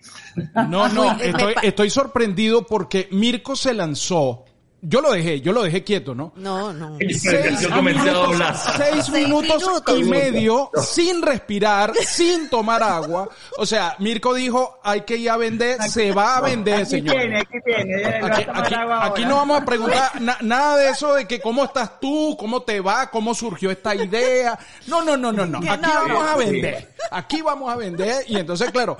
No, 0.69 0.87
no, 0.87 1.13
estoy, 1.19 1.55
estoy 1.63 1.89
sorprendido 1.89 2.63
porque 2.63 3.07
Mirko 3.09 3.55
se 3.55 3.73
lanzó 3.73 4.45
yo 4.85 4.99
lo 4.99 5.13
dejé, 5.13 5.39
yo 5.39 5.53
lo 5.53 5.63
dejé 5.63 5.81
quieto, 5.81 6.13
¿no? 6.13 6.33
No, 6.35 6.73
no. 6.73 6.97
Seis, 6.99 7.69
minutos, 7.81 8.37
seis 8.77 9.09
minutos, 9.09 9.61
minutos 9.61 9.99
y 9.99 10.03
medio 10.03 10.69
sin 10.83 11.21
respirar, 11.21 11.93
sin 12.05 12.49
tomar 12.49 12.83
agua. 12.83 13.29
O 13.57 13.65
sea, 13.65 13.95
Mirko 13.99 14.33
dijo, 14.33 14.79
hay 14.83 15.01
que 15.01 15.15
ir 15.15 15.29
a 15.29 15.37
vender, 15.37 15.81
se 15.83 16.11
va 16.11 16.35
a 16.35 16.41
vender, 16.41 16.81
aquí 16.81 16.85
señor. 16.85 17.15
Tiene, 17.15 17.39
aquí 17.39 17.57
tiene, 17.63 18.05
aquí, 18.05 18.45
aquí, 18.53 18.75
aquí, 18.75 19.25
no 19.25 19.37
vamos 19.37 19.61
a 19.61 19.65
preguntar 19.65 20.21
na, 20.21 20.37
nada 20.41 20.75
de 20.75 20.89
eso 20.89 21.13
de 21.13 21.27
que 21.27 21.39
cómo 21.39 21.63
estás 21.63 22.01
tú, 22.01 22.35
cómo 22.37 22.63
te 22.63 22.81
va, 22.81 23.09
cómo 23.09 23.33
surgió 23.33 23.71
esta 23.71 23.95
idea. 23.95 24.59
No, 24.87 25.01
no, 25.01 25.15
no, 25.15 25.31
no, 25.31 25.45
no. 25.45 25.59
Aquí 25.59 25.89
vamos 25.89 26.27
a 26.27 26.35
vender. 26.35 26.93
Aquí 27.09 27.41
vamos 27.41 27.71
a 27.71 27.77
vender. 27.77 28.25
Y 28.27 28.37
entonces, 28.37 28.69
claro, 28.71 28.97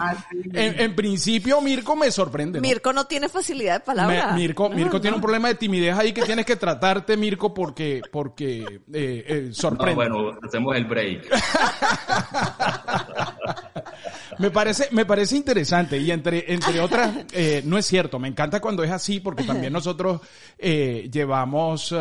en, 0.54 0.80
en 0.80 0.96
principio 0.96 1.60
Mirko 1.60 1.98
me 1.98 2.10
sorprende. 2.10 2.60
¿no? 2.60 2.62
Mirko 2.62 2.94
no 2.94 3.06
tiene 3.06 3.28
facilidad 3.28 3.74
de 3.74 3.80
palabra. 3.82 4.28
Me, 4.32 4.42
Mirko, 4.42 4.70
Mirko 4.70 4.94
no, 4.94 5.02
tiene 5.02 5.12
no. 5.12 5.18
un 5.18 5.22
problema 5.22 5.50
de 5.50 5.56
timidez 5.56 5.73
timidez 5.74 5.98
ahí 5.98 6.14
que 6.14 6.22
tienes 6.22 6.46
que 6.46 6.56
tratarte, 6.56 7.18
Mirko, 7.18 7.52
porque, 7.52 8.04
porque 8.12 8.64
eh, 8.94 9.26
eh, 9.28 9.50
sorprende. 9.54 9.96
bueno, 9.96 10.38
hacemos 10.44 10.76
el 10.76 10.86
break. 10.86 11.28
me 14.40 14.52
parece, 14.52 14.90
me 14.92 15.06
parece 15.06 15.36
interesante 15.36 15.98
y 15.98 16.12
entre, 16.12 16.54
entre 16.54 16.80
otras, 16.80 17.26
eh, 17.32 17.64
no 17.66 17.80
es 17.80 17.88
cierto, 17.88 18.20
me 18.20 18.28
encanta 18.28 18.62
cuando 18.62 18.84
es 18.84 18.92
así 18.92 19.20
porque 19.20 19.44
también 19.44 19.74
nosotros 19.82 20.22
eh, 20.60 21.10
llevamos, 21.12 21.96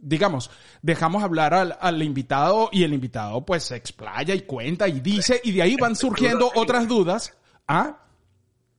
digamos, 0.00 0.50
dejamos 0.82 1.24
hablar 1.24 1.54
al, 1.54 1.76
al 1.80 2.00
invitado 2.00 2.68
y 2.70 2.84
el 2.84 2.94
invitado 2.94 3.44
pues 3.44 3.64
se 3.64 3.76
explaya 3.76 4.36
y 4.36 4.42
cuenta 4.42 4.86
y 4.86 5.00
dice 5.00 5.40
y 5.42 5.50
de 5.50 5.62
ahí 5.62 5.76
van 5.76 5.96
surgiendo 5.96 6.52
otras 6.54 6.86
dudas. 6.86 7.36
¿Ah? 7.66 7.98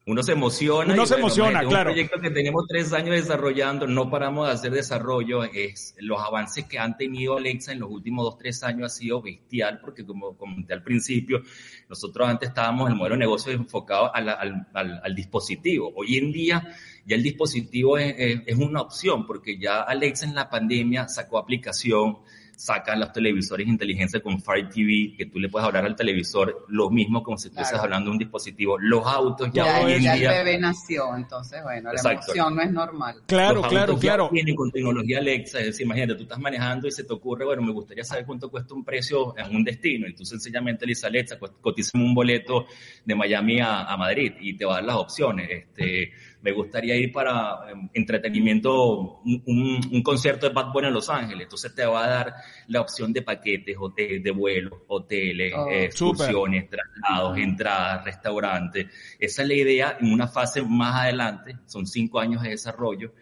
Uno 0.06 0.22
se 0.22 0.34
emociona. 0.34 0.94
Uno 0.94 1.06
se 1.06 1.16
emociona, 1.16 1.62
claro. 1.62 1.92
Un 1.92 1.96
proyecto 1.96 2.20
que 2.20 2.30
tenemos 2.30 2.66
tres 2.68 2.92
años 2.92 3.12
desarrollando, 3.16 3.88
no 3.88 4.10
paramos 4.10 4.48
de 4.48 4.54
hacer 4.54 4.72
desarrollo. 4.72 5.46
Es, 5.46 5.96
los 6.00 6.20
avances 6.20 6.66
que 6.66 6.78
han 6.78 6.98
tenido 6.98 7.38
Alexa 7.38 7.72
en 7.72 7.80
los 7.80 7.90
últimos 7.90 8.26
dos, 8.26 8.38
tres 8.38 8.64
años 8.64 8.92
ha 8.92 8.96
sido 8.96 9.22
bestial, 9.22 9.80
porque 9.80 10.06
como 10.06 10.36
comenté 10.36 10.74
al 10.74 10.84
principio, 10.84 11.42
nosotros 11.88 12.28
antes 12.28 12.50
estábamos 12.50 12.88
en 12.88 12.94
el 12.94 12.98
modelo 12.98 13.16
de 13.16 13.20
negocio 13.20 13.54
enfocado 13.54 14.14
al, 14.14 14.28
al, 14.28 14.68
al, 14.74 15.02
al 15.02 15.16
dispositivo. 15.16 15.94
Hoy 15.96 16.18
en 16.18 16.34
día 16.34 16.68
ya 17.06 17.16
el 17.16 17.24
dispositivo 17.24 17.98
es, 17.98 18.14
es, 18.18 18.42
es 18.46 18.56
una 18.58 18.82
opción, 18.82 19.26
porque 19.26 19.58
ya 19.58 19.84
Alexa 19.84 20.26
en 20.26 20.36
la 20.36 20.50
pandemia 20.50 21.08
sacó 21.08 21.38
aplicación, 21.38 22.18
sacan 22.56 23.00
los 23.00 23.12
televisores 23.12 23.68
inteligencia 23.68 24.22
con 24.22 24.42
Fire 24.42 24.70
TV, 24.70 25.16
que 25.18 25.26
tú 25.26 25.40
le 25.40 25.50
puedes 25.50 25.68
hablar 25.68 25.86
al 25.86 25.96
televisor 25.96 26.66
lo 26.70 26.90
mismo 26.90 27.24
como 27.24 27.38
si 27.38 27.48
estuvieses 27.48 27.72
claro. 27.72 27.86
hablando 27.86 28.10
de 28.10 28.12
un 28.12 28.20
dispositivo. 28.20 28.78
Los 28.80 29.06
autos 29.06 29.50
ya, 29.54 29.66
ya 29.66 29.86
hoy 29.86 29.94
en 29.94 30.02
ya 30.02 30.16
día... 30.16 30.32
el 30.40 30.46
bebé 30.46 30.60
nació, 30.60 31.16
entonces 31.16 31.62
bueno, 31.64 31.92
Exacto. 31.92 32.10
la 32.10 32.14
emoción 32.14 32.56
no 32.56 32.62
es 32.62 32.72
normal. 32.72 33.16
Claro, 33.26 33.56
los 33.56 33.68
claro, 33.68 33.92
autos 33.94 34.02
claro. 34.02 34.26
Ya 34.26 34.32
vienen 34.32 34.56
con 34.56 34.72
tecnología 34.72 35.20
Alexa, 35.20 35.60
es 35.60 35.66
decir, 35.68 35.86
imagínate, 35.86 36.16
tú 36.16 36.24
estás 36.24 36.40
manejando 36.40 36.88
y 36.88 36.92
se 36.92 37.04
te 37.04 37.14
ocurre, 37.14 37.46
bueno, 37.46 37.62
me 37.62 37.72
gustaría 37.72 38.04
saber 38.04 38.26
cuánto 38.26 38.50
cuesta 38.50 38.74
un 38.74 38.84
precio 38.84 39.38
en 39.38 39.56
un 39.56 39.64
destino, 39.64 40.08
y 40.08 40.14
tú 40.14 40.26
sencillamente 40.26 40.86
le 40.86 40.92
dices 40.92 41.06
Alexa, 41.06 41.38
cotízame 41.38 42.04
un 42.04 42.14
boleto 42.14 42.68
de 43.04 43.16
Miami 43.16 43.60
a, 43.60 43.84
a 43.84 43.98
Madrid, 43.98 44.34
y 44.40 44.56
te 44.56 44.66
va 44.66 44.74
a 44.74 44.76
dar 44.76 44.86
las 44.86 44.96
opciones, 44.98 45.50
este 45.50 46.12
me 46.44 46.52
gustaría 46.52 46.96
ir 46.98 47.12
para 47.14 47.74
um, 47.74 47.90
entretenimiento, 47.94 49.22
un, 49.24 49.42
un, 49.46 49.82
un, 49.94 50.04
concierto 50.04 50.48
de 50.48 50.54
Bad 50.54 50.74
Bunny 50.74 50.88
en 50.88 50.94
Los 50.94 51.10
Ángeles. 51.10 51.44
Entonces 51.44 51.74
te 51.74 51.86
va 51.86 52.04
a 52.04 52.10
dar 52.10 52.34
la 52.68 52.82
opción 52.82 53.14
de 53.14 53.22
paquetes, 53.22 53.78
de, 53.96 54.20
de 54.20 54.32
vuelos, 54.32 54.74
hoteles, 54.88 55.54
oh, 55.56 55.70
eh, 55.70 55.86
excursiones, 55.86 56.70
traslados, 56.70 57.38
entradas, 57.38 58.04
restaurantes. 58.04 58.88
Esa 59.18 59.42
es 59.42 59.48
la 59.48 59.54
idea 59.54 59.98
en 60.02 60.12
una 60.12 60.28
fase 60.28 60.62
más 60.62 61.04
adelante, 61.04 61.58
son 61.66 61.88
cinco 61.88 62.20
años 62.20 62.44
de 62.44 62.50
desarrollo. 62.50 63.14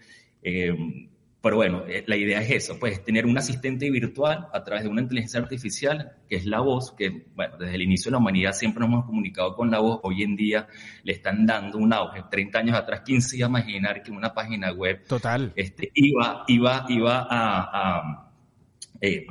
Eh, 0.42 0.76
pero 1.42 1.56
bueno, 1.56 1.84
la 2.06 2.16
idea 2.16 2.42
es 2.42 2.52
eso, 2.52 2.78
pues 2.80 3.04
tener 3.04 3.26
un 3.26 3.36
asistente 3.36 3.90
virtual 3.90 4.48
a 4.54 4.64
través 4.64 4.84
de 4.84 4.90
una 4.90 5.02
inteligencia 5.02 5.40
artificial, 5.40 6.14
que 6.30 6.36
es 6.36 6.46
la 6.46 6.60
voz, 6.60 6.92
que 6.92 7.26
bueno, 7.36 7.58
desde 7.58 7.76
el 7.76 7.82
inicio 7.82 8.10
de 8.10 8.12
la 8.12 8.18
humanidad 8.20 8.54
siempre 8.54 8.82
nos 8.82 8.90
hemos 8.90 9.06
comunicado 9.06 9.56
con 9.56 9.72
la 9.72 9.80
voz, 9.80 10.00
hoy 10.04 10.22
en 10.22 10.36
día 10.36 10.68
le 11.04 11.14
están 11.14 11.48
dando 11.48 11.80
un 11.80 11.94
auge. 11.94 12.24
30 12.30 12.60
años 12.60 12.78
atrás, 12.78 13.02
¿quién 13.04 13.24
se 13.24 13.38
iba 13.38 13.48
a 13.48 13.50
imaginar 13.50 14.04
que 14.04 14.12
una 14.12 14.34
página 14.34 14.72
web 14.72 15.04
Total. 15.08 15.52
Este, 15.56 15.92
iba, 15.96 16.44
iba, 16.48 16.86
iba 16.90 17.28
a... 17.28 17.98
a 17.98 18.32
eh, 19.02 19.26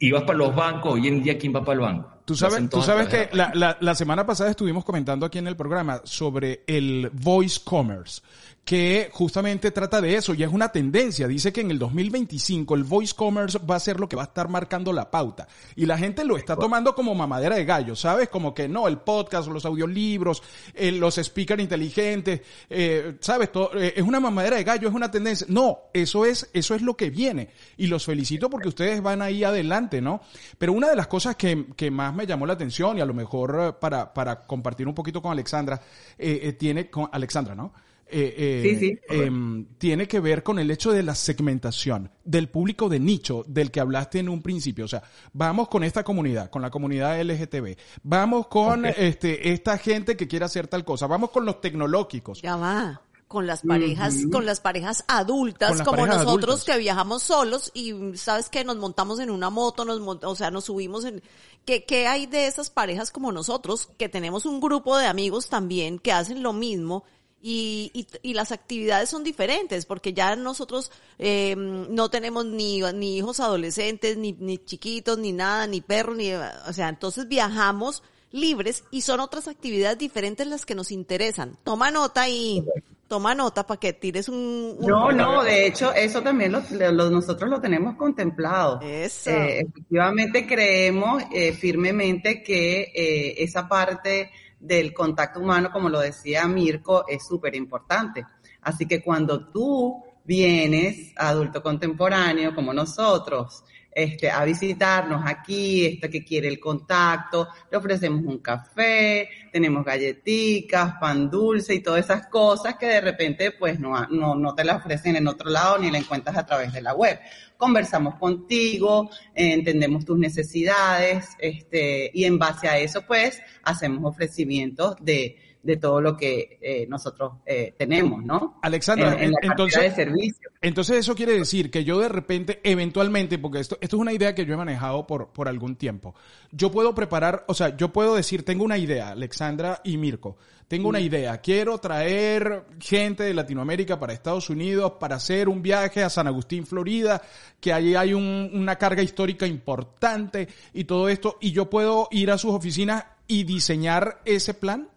ibas 0.00 0.22
para 0.22 0.38
los 0.38 0.54
bancos, 0.54 0.94
hoy 0.94 1.08
en 1.08 1.22
día 1.22 1.38
¿quién 1.38 1.54
va 1.54 1.64
para 1.64 1.74
el 1.74 1.80
banco? 1.80 2.18
Tú 2.24 2.34
sabes, 2.34 2.68
tú 2.68 2.82
sabes 2.82 3.08
que 3.08 3.30
la, 3.32 3.50
la, 3.54 3.78
la, 3.80 3.94
semana 3.94 4.26
pasada 4.26 4.50
estuvimos 4.50 4.84
comentando 4.84 5.24
aquí 5.24 5.38
en 5.38 5.46
el 5.46 5.56
programa 5.56 6.02
sobre 6.04 6.62
el 6.66 7.10
voice 7.14 7.58
commerce, 7.64 8.20
que 8.68 9.08
justamente 9.14 9.70
trata 9.70 9.98
de 9.98 10.14
eso 10.14 10.34
y 10.34 10.42
es 10.42 10.52
una 10.52 10.68
tendencia. 10.70 11.26
Dice 11.26 11.54
que 11.54 11.62
en 11.62 11.70
el 11.70 11.78
2025 11.78 12.74
el 12.74 12.84
voice 12.84 13.14
commerce 13.16 13.58
va 13.58 13.76
a 13.76 13.80
ser 13.80 13.98
lo 13.98 14.10
que 14.10 14.14
va 14.14 14.24
a 14.24 14.26
estar 14.26 14.50
marcando 14.50 14.92
la 14.92 15.10
pauta. 15.10 15.48
Y 15.74 15.86
la 15.86 15.96
gente 15.96 16.22
lo 16.22 16.36
está 16.36 16.54
tomando 16.54 16.94
como 16.94 17.14
mamadera 17.14 17.56
de 17.56 17.64
gallo, 17.64 17.96
¿sabes? 17.96 18.28
Como 18.28 18.52
que 18.52 18.68
no, 18.68 18.86
el 18.86 18.98
podcast, 18.98 19.48
los 19.48 19.64
audiolibros, 19.64 20.42
eh, 20.74 20.92
los 20.92 21.14
speakers 21.14 21.62
inteligentes, 21.62 22.42
eh, 22.68 23.16
¿sabes? 23.20 23.50
Todo, 23.50 23.70
eh, 23.74 23.94
es 23.96 24.02
una 24.02 24.20
mamadera 24.20 24.56
de 24.56 24.64
gallo, 24.64 24.86
es 24.86 24.94
una 24.94 25.10
tendencia. 25.10 25.46
No, 25.48 25.84
eso 25.94 26.26
es, 26.26 26.50
eso 26.52 26.74
es 26.74 26.82
lo 26.82 26.94
que 26.94 27.08
viene. 27.08 27.48
Y 27.78 27.86
los 27.86 28.04
felicito 28.04 28.50
porque 28.50 28.68
ustedes 28.68 29.00
van 29.02 29.22
ahí 29.22 29.44
adelante, 29.44 30.02
¿no? 30.02 30.20
Pero 30.58 30.74
una 30.74 30.90
de 30.90 30.96
las 30.96 31.06
cosas 31.06 31.36
que, 31.36 31.68
que 31.74 31.90
más 31.90 32.14
me 32.14 32.26
llamó 32.26 32.44
la 32.44 32.52
atención 32.52 32.98
y 32.98 33.00
a 33.00 33.06
lo 33.06 33.14
mejor 33.14 33.78
para, 33.80 34.12
para 34.12 34.42
compartir 34.42 34.86
un 34.86 34.94
poquito 34.94 35.22
con 35.22 35.32
Alexandra, 35.32 35.80
eh, 36.18 36.52
tiene 36.52 36.90
con 36.90 37.08
Alexandra, 37.10 37.54
¿no? 37.54 37.72
Eh, 38.10 38.34
eh, 38.36 38.60
sí, 38.62 38.76
sí. 38.78 38.98
Eh, 39.10 39.30
tiene 39.76 40.08
que 40.08 40.20
ver 40.20 40.42
con 40.42 40.58
el 40.58 40.70
hecho 40.70 40.92
de 40.92 41.02
la 41.02 41.14
segmentación 41.14 42.10
del 42.24 42.48
público 42.48 42.88
de 42.88 43.00
nicho 43.00 43.44
del 43.46 43.70
que 43.70 43.80
hablaste 43.80 44.18
en 44.18 44.28
un 44.28 44.42
principio. 44.42 44.86
O 44.86 44.88
sea, 44.88 45.02
vamos 45.32 45.68
con 45.68 45.84
esta 45.84 46.02
comunidad, 46.04 46.50
con 46.50 46.62
la 46.62 46.70
comunidad 46.70 47.20
LGTB, 47.20 47.76
vamos 48.02 48.46
con 48.46 48.86
okay. 48.86 48.94
este, 48.96 49.52
esta 49.52 49.76
gente 49.78 50.16
que 50.16 50.26
quiere 50.26 50.44
hacer 50.46 50.68
tal 50.68 50.84
cosa, 50.84 51.06
vamos 51.06 51.30
con 51.30 51.44
los 51.44 51.60
tecnológicos. 51.60 52.40
Ya 52.40 52.56
va 52.56 53.02
con 53.28 53.46
las 53.46 53.60
parejas, 53.60 54.14
uh 54.14 54.18
-huh. 54.20 54.32
con 54.32 54.46
las 54.46 54.60
parejas 54.60 55.04
adultas, 55.06 55.76
las 55.76 55.86
como 55.86 55.98
parejas 55.98 56.24
nosotros 56.24 56.54
adultas. 56.56 56.74
que 56.74 56.80
viajamos 56.80 57.22
solos 57.22 57.70
y 57.74 58.16
sabes 58.16 58.48
que 58.48 58.64
nos 58.64 58.78
montamos 58.78 59.20
en 59.20 59.30
una 59.30 59.50
moto, 59.50 59.84
nos 59.84 60.00
o 60.24 60.34
sea, 60.34 60.50
nos 60.50 60.64
subimos 60.64 61.04
en 61.04 61.22
¿qué, 61.66 61.84
¿qué 61.84 62.06
hay 62.06 62.24
de 62.24 62.46
esas 62.46 62.70
parejas 62.70 63.10
como 63.10 63.30
nosotros 63.30 63.90
que 63.98 64.08
tenemos 64.08 64.46
un 64.46 64.60
grupo 64.60 64.96
de 64.96 65.04
amigos 65.04 65.50
también 65.50 65.98
que 65.98 66.10
hacen 66.10 66.42
lo 66.42 66.54
mismo? 66.54 67.04
Y, 67.40 67.92
y, 67.94 68.06
y, 68.30 68.34
las 68.34 68.50
actividades 68.50 69.10
son 69.10 69.22
diferentes 69.22 69.86
porque 69.86 70.12
ya 70.12 70.34
nosotros 70.34 70.90
eh, 71.20 71.54
no 71.56 72.10
tenemos 72.10 72.44
ni, 72.46 72.80
ni 72.94 73.16
hijos 73.16 73.38
adolescentes, 73.38 74.16
ni, 74.16 74.32
ni 74.32 74.58
chiquitos, 74.58 75.18
ni 75.18 75.30
nada, 75.30 75.68
ni 75.68 75.80
perros, 75.80 76.16
ni, 76.16 76.32
o 76.32 76.72
sea, 76.72 76.88
entonces 76.88 77.28
viajamos 77.28 78.02
libres 78.30 78.84
y 78.90 79.02
son 79.02 79.20
otras 79.20 79.48
actividades 79.48 79.98
diferentes 79.98 80.46
las 80.46 80.66
que 80.66 80.74
nos 80.74 80.90
interesan. 80.90 81.56
Toma 81.64 81.90
nota 81.90 82.28
y 82.28 82.64
toma 83.08 83.34
nota 83.34 83.66
para 83.66 83.80
que 83.80 83.94
tires 83.94 84.28
un, 84.28 84.76
un, 84.78 84.86
No, 84.86 85.10
no, 85.12 85.42
de 85.42 85.66
hecho 85.66 85.92
eso 85.94 86.22
también 86.22 86.52
lo, 86.52 86.62
lo, 86.92 87.10
nosotros 87.10 87.48
lo 87.48 87.60
tenemos 87.60 87.96
contemplado. 87.96 88.80
Eso. 88.82 89.30
Eh, 89.30 89.60
efectivamente 89.60 90.46
creemos 90.46 91.22
eh, 91.32 91.52
firmemente 91.52 92.42
que 92.42 92.92
eh, 92.94 93.42
esa 93.42 93.66
parte 93.66 94.30
del 94.60 94.92
contacto 94.92 95.40
humano, 95.40 95.70
como 95.70 95.88
lo 95.88 96.00
decía 96.00 96.46
Mirko, 96.46 97.06
es 97.08 97.26
súper 97.26 97.54
importante. 97.54 98.24
Así 98.62 98.86
que 98.86 99.02
cuando 99.02 99.48
tú 99.48 100.02
vienes, 100.24 101.12
adulto 101.16 101.62
contemporáneo, 101.62 102.54
como 102.54 102.74
nosotros, 102.74 103.64
este, 103.90 104.30
a 104.30 104.44
visitarnos 104.44 105.22
aquí, 105.26 105.86
este 105.86 106.10
que 106.10 106.24
quiere 106.24 106.46
el 106.46 106.60
contacto, 106.60 107.48
le 107.70 107.78
ofrecemos 107.78 108.24
un 108.24 108.38
café, 108.38 109.28
tenemos 109.50 109.84
galletitas, 109.84 110.94
pan 111.00 111.28
dulce 111.28 111.74
y 111.74 111.80
todas 111.80 112.04
esas 112.04 112.28
cosas 112.28 112.76
que 112.76 112.86
de 112.86 113.00
repente 113.00 113.52
pues 113.52 113.80
no, 113.80 114.06
no, 114.06 114.34
no 114.34 114.54
te 114.54 114.62
la 114.62 114.76
ofrecen 114.76 115.16
en 115.16 115.26
otro 115.26 115.50
lado 115.50 115.78
ni 115.78 115.90
la 115.90 115.98
encuentras 115.98 116.36
a 116.36 116.46
través 116.46 116.72
de 116.72 116.82
la 116.82 116.94
web. 116.94 117.18
Conversamos 117.58 118.14
contigo, 118.14 119.10
entendemos 119.34 120.06
tus 120.06 120.18
necesidades, 120.18 121.26
este, 121.38 122.10
y 122.14 122.24
en 122.24 122.38
base 122.38 122.68
a 122.68 122.78
eso 122.78 123.02
pues 123.06 123.42
hacemos 123.64 124.04
ofrecimientos 124.04 124.94
de, 125.00 125.36
de 125.62 125.76
todo 125.76 126.00
lo 126.00 126.16
que 126.16 126.58
eh, 126.60 126.86
nosotros 126.88 127.32
eh, 127.44 127.74
tenemos, 127.76 128.24
¿no? 128.24 128.58
Alexandra, 128.62 129.14
en, 129.14 129.24
en 129.24 129.30
la 129.32 129.38
entonces, 129.42 129.82
de 129.82 129.90
servicio. 129.90 130.50
entonces 130.60 130.98
eso 130.98 131.14
quiere 131.14 131.32
decir 131.32 131.70
que 131.70 131.84
yo 131.84 131.98
de 131.98 132.08
repente, 132.08 132.60
eventualmente, 132.62 133.38
porque 133.38 133.60
esto, 133.60 133.76
esto 133.80 133.96
es 133.96 134.00
una 134.00 134.12
idea 134.12 134.34
que 134.34 134.46
yo 134.46 134.54
he 134.54 134.56
manejado 134.56 135.06
por, 135.06 135.28
por 135.28 135.48
algún 135.48 135.76
tiempo, 135.76 136.14
yo 136.52 136.70
puedo 136.70 136.94
preparar, 136.94 137.44
o 137.48 137.54
sea, 137.54 137.76
yo 137.76 137.92
puedo 137.92 138.14
decir, 138.14 138.44
tengo 138.44 138.64
una 138.64 138.78
idea, 138.78 139.10
Alexandra 139.10 139.80
y 139.84 139.96
Mirko, 139.96 140.36
tengo 140.68 140.90
una 140.90 141.00
idea, 141.00 141.38
quiero 141.38 141.78
traer 141.78 142.64
gente 142.78 143.24
de 143.24 143.34
Latinoamérica 143.34 143.98
para 143.98 144.12
Estados 144.12 144.50
Unidos 144.50 144.92
para 145.00 145.16
hacer 145.16 145.48
un 145.48 145.62
viaje 145.62 146.04
a 146.04 146.10
San 146.10 146.26
Agustín, 146.26 146.66
Florida, 146.66 147.22
que 147.58 147.72
allí 147.72 147.94
hay 147.94 148.14
un, 148.14 148.50
una 148.52 148.76
carga 148.76 149.02
histórica 149.02 149.46
importante 149.46 150.46
y 150.72 150.84
todo 150.84 151.08
esto, 151.08 151.36
y 151.40 151.52
yo 151.52 151.68
puedo 151.68 152.08
ir 152.10 152.30
a 152.30 152.38
sus 152.38 152.52
oficinas 152.52 153.04
y 153.26 153.44
diseñar 153.44 154.20
ese 154.24 154.54
plan 154.54 154.88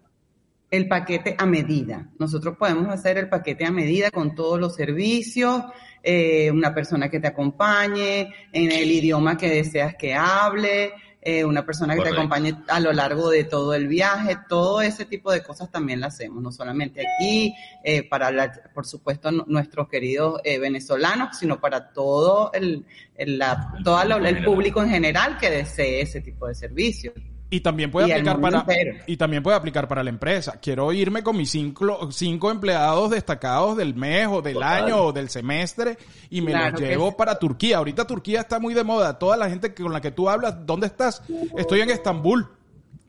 el 0.72 0.88
paquete 0.88 1.36
a 1.38 1.46
medida. 1.46 2.10
Nosotros 2.18 2.56
podemos 2.58 2.88
hacer 2.88 3.18
el 3.18 3.30
paquete 3.30 3.66
a 3.66 3.72
medida 3.72 4.10
con 4.10 4.34
todos 4.34 4.60
los 4.60 4.74
servicios, 4.74 5.63
eh, 6.01 6.50
una 6.50 6.74
persona 6.74 7.10
que 7.10 7.20
te 7.20 7.28
acompañe 7.28 8.34
en 8.54 8.72
el 8.72 8.90
idioma 8.90 9.38
que 9.38 9.50
deseas 9.50 9.96
que 9.96 10.16
hable, 10.16 10.94
eh, 11.24 11.46
una 11.46 11.63
persona 11.63 11.94
que 11.94 12.00
Correcto. 12.00 12.16
te 12.16 12.22
acompañe 12.22 12.63
a 12.68 12.80
lo 12.80 12.94
largo 12.94 13.30
de 13.30 13.44
todo 13.44 13.75
el 13.75 13.88
viaje, 13.88 14.38
todo 14.50 14.82
ese 14.82 15.06
tipo 15.06 15.32
de 15.32 15.44
cosas 15.44 15.70
también 15.70 16.00
lo 16.00 16.08
hacemos, 16.08 16.42
no 16.42 16.51
solamente 16.51 17.06
aquí, 17.06 17.54
eh, 17.84 18.08
para, 18.10 18.32
la, 18.32 18.51
por 18.74 18.88
supuesto, 18.88 19.30
nuestros 19.32 19.88
queridos 19.88 20.42
eh, 20.44 20.58
venezolanos, 20.58 21.38
sino 21.38 21.60
para 21.60 21.92
todo 21.92 22.51
el, 22.54 22.86
el, 23.16 23.38
la, 23.38 23.72
todo 23.84 24.01
el 24.01 24.44
público 24.44 24.82
en 24.82 24.90
general 24.90 25.38
que 25.38 25.51
desee 25.51 26.01
ese 26.01 26.22
tipo 26.22 26.48
de 26.48 26.56
servicios. 26.56 27.13
Y 27.53 27.60
también 27.60 27.91
puede 27.91 28.13
aplicar 28.13 28.39
para 28.39 28.65
y 29.05 29.17
también 29.17 29.43
puede 29.43 29.58
aplicar 29.58 29.86
para 29.86 30.03
la 30.03 30.10
empresa. 30.10 30.58
Quiero 30.62 30.93
irme 30.93 31.22
con 31.22 31.36
mis 31.36 31.51
cinco, 31.51 32.10
cinco 32.10 32.50
empleados 32.50 33.12
destacados 33.12 33.75
del 33.75 33.93
mes 33.93 34.27
o 34.31 34.41
del 34.41 34.63
año 34.63 35.03
o 35.03 35.12
del 35.12 35.29
semestre 35.29 35.98
y 36.29 36.39
me 36.39 36.53
los 36.53 36.79
llevo 36.79 37.17
para 37.17 37.38
Turquía. 37.38 37.77
Ahorita 37.77 38.08
Turquía 38.08 38.39
está 38.39 38.58
muy 38.58 38.74
de 38.74 38.86
moda. 38.86 39.20
Toda 39.20 39.36
la 39.36 39.50
gente 39.50 39.74
con 39.74 39.91
la 39.91 40.00
que 40.00 40.12
tú 40.12 40.29
hablas, 40.29 40.65
¿dónde 40.65 40.88
estás? 40.88 41.24
Estoy 41.58 41.81
en 41.81 41.89
Estambul. 41.89 42.48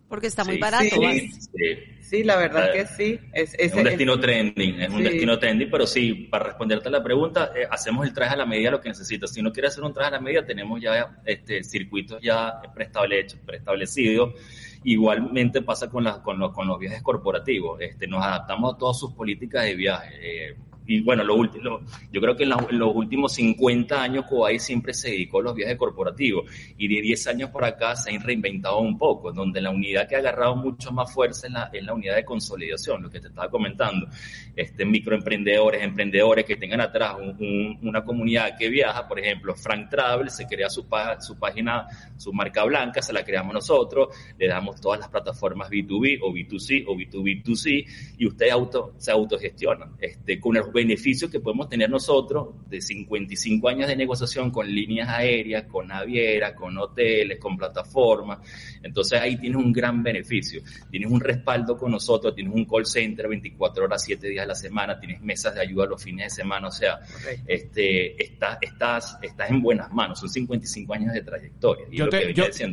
Porque 0.08 0.26
está 0.26 0.42
muy 0.44 0.58
barato. 0.58 0.96
Sí, 0.96 1.30
la 2.23 2.37
verdad 2.37 2.73
que 2.73 2.87
sí. 2.87 3.19
Es, 3.33 3.73
un 3.73 3.85
destino 3.85 4.21
trending, 4.21 4.81
es 4.83 4.90
un 4.90 5.02
destino 5.02 5.38
trending, 5.38 5.71
pero 5.71 5.87
sí, 5.87 6.28
para 6.31 6.45
responderte 6.45 6.88
a 6.88 6.90
la 6.90 7.02
pregunta, 7.02 7.52
eh, 7.57 7.66
hacemos 7.71 8.07
el 8.07 8.12
traje 8.12 8.35
a 8.35 8.37
la 8.37 8.47
medida 8.47 8.71
lo 8.71 8.81
que 8.81 8.90
necesitas. 8.90 9.33
Si 9.33 9.40
no 9.40 9.50
quieres 9.50 9.73
hacer 9.73 9.85
un 9.85 9.95
traje 9.95 10.09
a 10.09 10.12
la 10.12 10.21
medida, 10.21 10.45
tenemos 10.45 10.81
ya 10.81 11.16
este, 11.25 11.64
circuitos 11.64 12.21
ya 12.21 12.61
preestablecidos, 12.75 13.42
preestablecidos. 13.47 14.35
Igualmente 14.85 15.62
pasa 15.62 15.88
con, 15.88 16.04
las, 16.04 16.19
con, 16.19 16.38
los, 16.38 16.52
con 16.52 16.66
los 16.69 16.78
viajes 16.78 17.02
corporativos. 17.02 17.81
Este, 17.81 18.07
nos 18.07 18.23
adaptamos 18.23 18.75
a 18.75 18.78
todas 18.78 18.99
sus 18.99 19.14
políticas 19.14 19.64
de 19.64 19.75
viaje. 19.75 20.14
Eh, 20.21 20.57
y 20.92 21.00
bueno, 21.00 21.25
lo 21.25 21.37
último, 21.37 21.80
yo 22.12 22.20
creo 22.20 22.37
que 22.37 22.44
en, 22.44 22.50
los 22.50 22.94
últimos 22.94 23.32
50 23.32 24.02
años 24.02 24.26
Kuwait 24.26 24.61
siempre 24.61 24.92
se 24.92 25.11
dedicó 25.11 25.40
a 25.40 25.44
los 25.44 25.54
viajes 25.54 25.78
corporativos 25.78 26.44
y 26.76 26.87
de 26.87 27.00
10 27.00 27.28
años 27.28 27.49
por 27.49 27.64
acá 27.64 27.96
se 27.96 28.14
han 28.14 28.22
reinventado 28.22 28.78
un 28.80 28.99
poco, 28.99 29.32
donde 29.32 29.62
la 29.62 29.70
unidad 29.70 30.06
que 30.06 30.16
ha 30.16 30.18
agarrado 30.18 30.54
mucho 30.54 30.92
más 30.92 31.11
fuerza 31.11 31.46
es 31.46 31.52
la, 31.54 31.70
la 31.72 31.94
unidad 31.94 32.16
de 32.16 32.26
consolidación, 32.26 33.02
lo 33.02 33.08
que 33.08 33.20
te 33.20 33.28
estaba 33.28 33.49
comentando. 33.49 34.06
Este, 34.54 34.84
microemprendedores, 34.84 35.82
emprendedores 35.82 36.44
que 36.44 36.56
tengan 36.56 36.82
atrás 36.82 37.16
una 37.80 38.04
comunidad 38.04 38.54
que 38.58 38.68
viaja, 38.68 39.08
por 39.08 39.18
ejemplo, 39.18 39.54
Frank 39.54 39.88
Travel 39.88 40.28
se 40.28 40.46
crea 40.46 40.68
su, 40.68 40.87
su 41.20 41.38
página, 41.38 41.87
su 42.18 42.34
marca 42.34 42.64
blanca, 42.64 43.00
se 43.00 43.14
la 43.14 43.25
creamos 43.25 43.54
nosotros, 43.54 44.14
le 44.38 44.46
damos 44.46 44.78
todas 44.78 45.00
las 45.00 45.08
plataformas 45.08 45.70
B2B 45.70 46.18
o 46.22 46.32
B2C 46.32 46.84
o 46.87 46.94
B2B2C 46.94 47.87
y 48.18 48.26
ustedes 48.26 48.52
auto, 48.52 48.92
se 48.99 49.11
autogestionan 49.11 49.96
este, 49.99 50.38
con 50.38 50.56
el 50.56 50.64
beneficios 50.82 51.30
que 51.30 51.40
podemos 51.40 51.68
tener 51.68 51.88
nosotros 51.88 52.48
de 52.68 52.80
55 52.80 53.68
años 53.68 53.88
de 53.88 53.96
negociación 53.96 54.50
con 54.50 54.66
líneas 54.66 55.08
aéreas, 55.08 55.64
con 55.64 55.88
navieras, 55.88 56.54
con 56.54 56.76
hoteles, 56.76 57.38
con 57.38 57.56
plataformas. 57.56 58.38
Entonces 58.82 59.20
ahí 59.20 59.36
tienes 59.36 59.58
un 59.58 59.72
gran 59.72 60.02
beneficio. 60.02 60.62
Tienes 60.90 61.10
un 61.10 61.20
respaldo 61.20 61.76
con 61.76 61.92
nosotros, 61.92 62.34
tienes 62.34 62.52
un 62.52 62.64
call 62.64 62.86
center 62.86 63.28
24 63.28 63.84
horas, 63.84 64.02
7 64.04 64.28
días 64.28 64.44
a 64.44 64.48
la 64.48 64.54
semana, 64.54 64.98
tienes 64.98 65.20
mesas 65.22 65.54
de 65.54 65.60
ayuda 65.60 65.86
los 65.86 66.02
fines 66.02 66.26
de 66.26 66.42
semana. 66.42 66.68
O 66.68 66.72
sea, 66.72 66.98
este, 67.46 68.22
estás, 68.22 68.58
estás, 68.60 69.18
estás 69.22 69.50
en 69.50 69.62
buenas 69.62 69.92
manos. 69.92 70.18
Son 70.18 70.28
55 70.28 70.94
años 70.94 71.12
de 71.12 71.22
trayectoria. 71.22 71.86
Y 71.90 71.98
yo 71.98 72.06
lo 72.06 72.10
que 72.10 72.34
yo... 72.34 72.44
está 72.44 72.66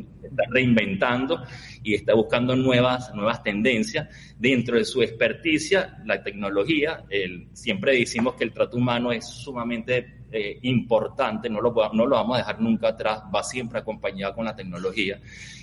reinventando 0.49 1.43
y 1.83 1.93
está 1.93 2.13
buscando 2.13 2.55
nuevas, 2.55 3.13
nuevas 3.13 3.43
tendencias 3.43 4.07
dentro 4.37 4.77
de 4.77 4.85
su 4.85 5.01
experticia, 5.01 6.01
la 6.05 6.23
tecnología, 6.23 7.03
el, 7.09 7.47
siempre 7.53 7.88
decimos 7.91 8.35
que 8.35 8.43
el 8.43 8.53
trato 8.53 8.77
humano 8.77 9.11
es 9.11 9.25
sumamente 9.25 10.19
eh, 10.31 10.59
importante, 10.63 11.49
no 11.49 11.61
lo, 11.61 11.73
no 11.93 12.05
lo 12.05 12.15
vamos 12.15 12.35
a 12.35 12.39
dejar 12.39 12.61
nunca 12.61 12.89
atrás, 12.89 13.23
va 13.33 13.43
siempre 13.43 13.79
acompañado 13.79 14.35
con 14.35 14.45
la 14.45 14.55
tecnología. 14.55 15.19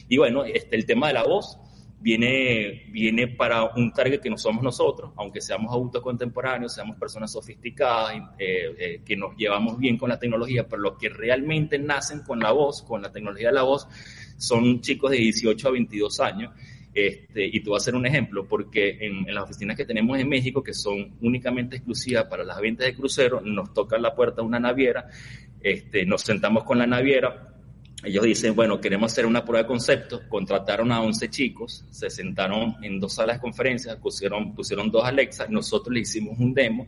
Y 0.09 0.19
bueno, 0.19 0.45
este, 0.45 0.77
el 0.77 0.87
tema 0.87 1.09
de 1.09 1.15
la 1.15 1.25
voz 1.25 1.59
viene, 2.01 2.85
viene 2.91 3.29
para 3.29 3.65
un 3.65 3.93
target 3.93 4.21
que 4.21 4.31
no 4.31 4.39
somos 4.39 4.63
nosotros, 4.63 5.13
aunque 5.17 5.41
seamos 5.41 5.73
adultos 5.73 6.03
contemporáneos, 6.03 6.75
seamos 6.75 6.97
personas 6.97 7.33
sofisticadas, 7.33 8.15
eh, 8.39 8.75
eh, 8.79 9.03
que 9.05 9.17
nos 9.17 9.37
llevamos 9.37 9.79
bien 9.79 9.97
con 9.97 10.09
la 10.09 10.19
tecnología, 10.19 10.69
pero 10.69 10.83
los 10.83 10.99
que 10.99 11.09
realmente 11.09 11.79
nacen 11.79 12.21
con 12.23 12.41
la 12.41 12.53
voz, 12.53 12.83
con 12.83 13.03
la 13.03 13.11
tecnología 13.11 13.49
de 13.49 13.55
la 13.55 13.63
voz, 13.63 13.89
son 14.37 14.81
chicos 14.81 15.11
de 15.11 15.19
18 15.19 15.69
a 15.69 15.71
22 15.71 16.21
años 16.21 16.53
este, 16.97 17.45
y 17.45 17.61
tú 17.61 17.73
vas 17.73 17.83
a 17.83 17.85
hacer 17.85 17.95
un 17.95 18.07
ejemplo, 18.07 18.49
porque 18.49 18.97
en, 19.03 19.27
las 19.27 19.45
oficinas 19.45 19.77
que 19.77 19.85
tenemos 19.85 20.19
en 20.19 20.31
México, 20.31 20.63
que 20.63 20.73
son 20.73 21.15
únicamente 21.21 21.77
exclusivas 21.77 22.25
para 22.25 22.43
las 22.43 22.59
ventas 22.59 22.87
de 22.87 22.95
cruceros, 22.95 23.43
nos 23.45 23.75
toca 23.75 23.99
la 23.99 24.15
puerta 24.15 24.41
una 24.41 24.59
naviera, 24.59 25.07
este, 25.61 26.07
nos 26.07 26.23
sentamos 26.23 26.65
con 26.65 26.79
la 26.79 26.87
naviera, 26.87 27.53
ellos 28.03 28.25
dicen, 28.25 28.57
bueno, 28.57 28.81
queremos 28.81 29.13
hacer 29.13 29.27
una 29.27 29.45
prueba 29.45 29.65
de 29.65 29.69
concepto, 29.69 30.23
contrataron 30.27 30.91
a 30.91 31.03
11 31.03 31.29
chicos, 31.29 31.85
se 31.91 32.09
sentaron 32.09 32.83
en 32.83 32.99
dos 32.99 33.13
salas 33.13 33.37
de 33.37 33.43
conferencias, 33.43 33.97
pusieron, 33.97 34.55
pusieron 34.55 34.91
dos 34.91 35.05
Alexa, 35.05 35.49
nosotros 35.51 35.93
le 35.93 36.01
hicimos 36.01 36.39
un 36.39 36.55
demo 36.55 36.87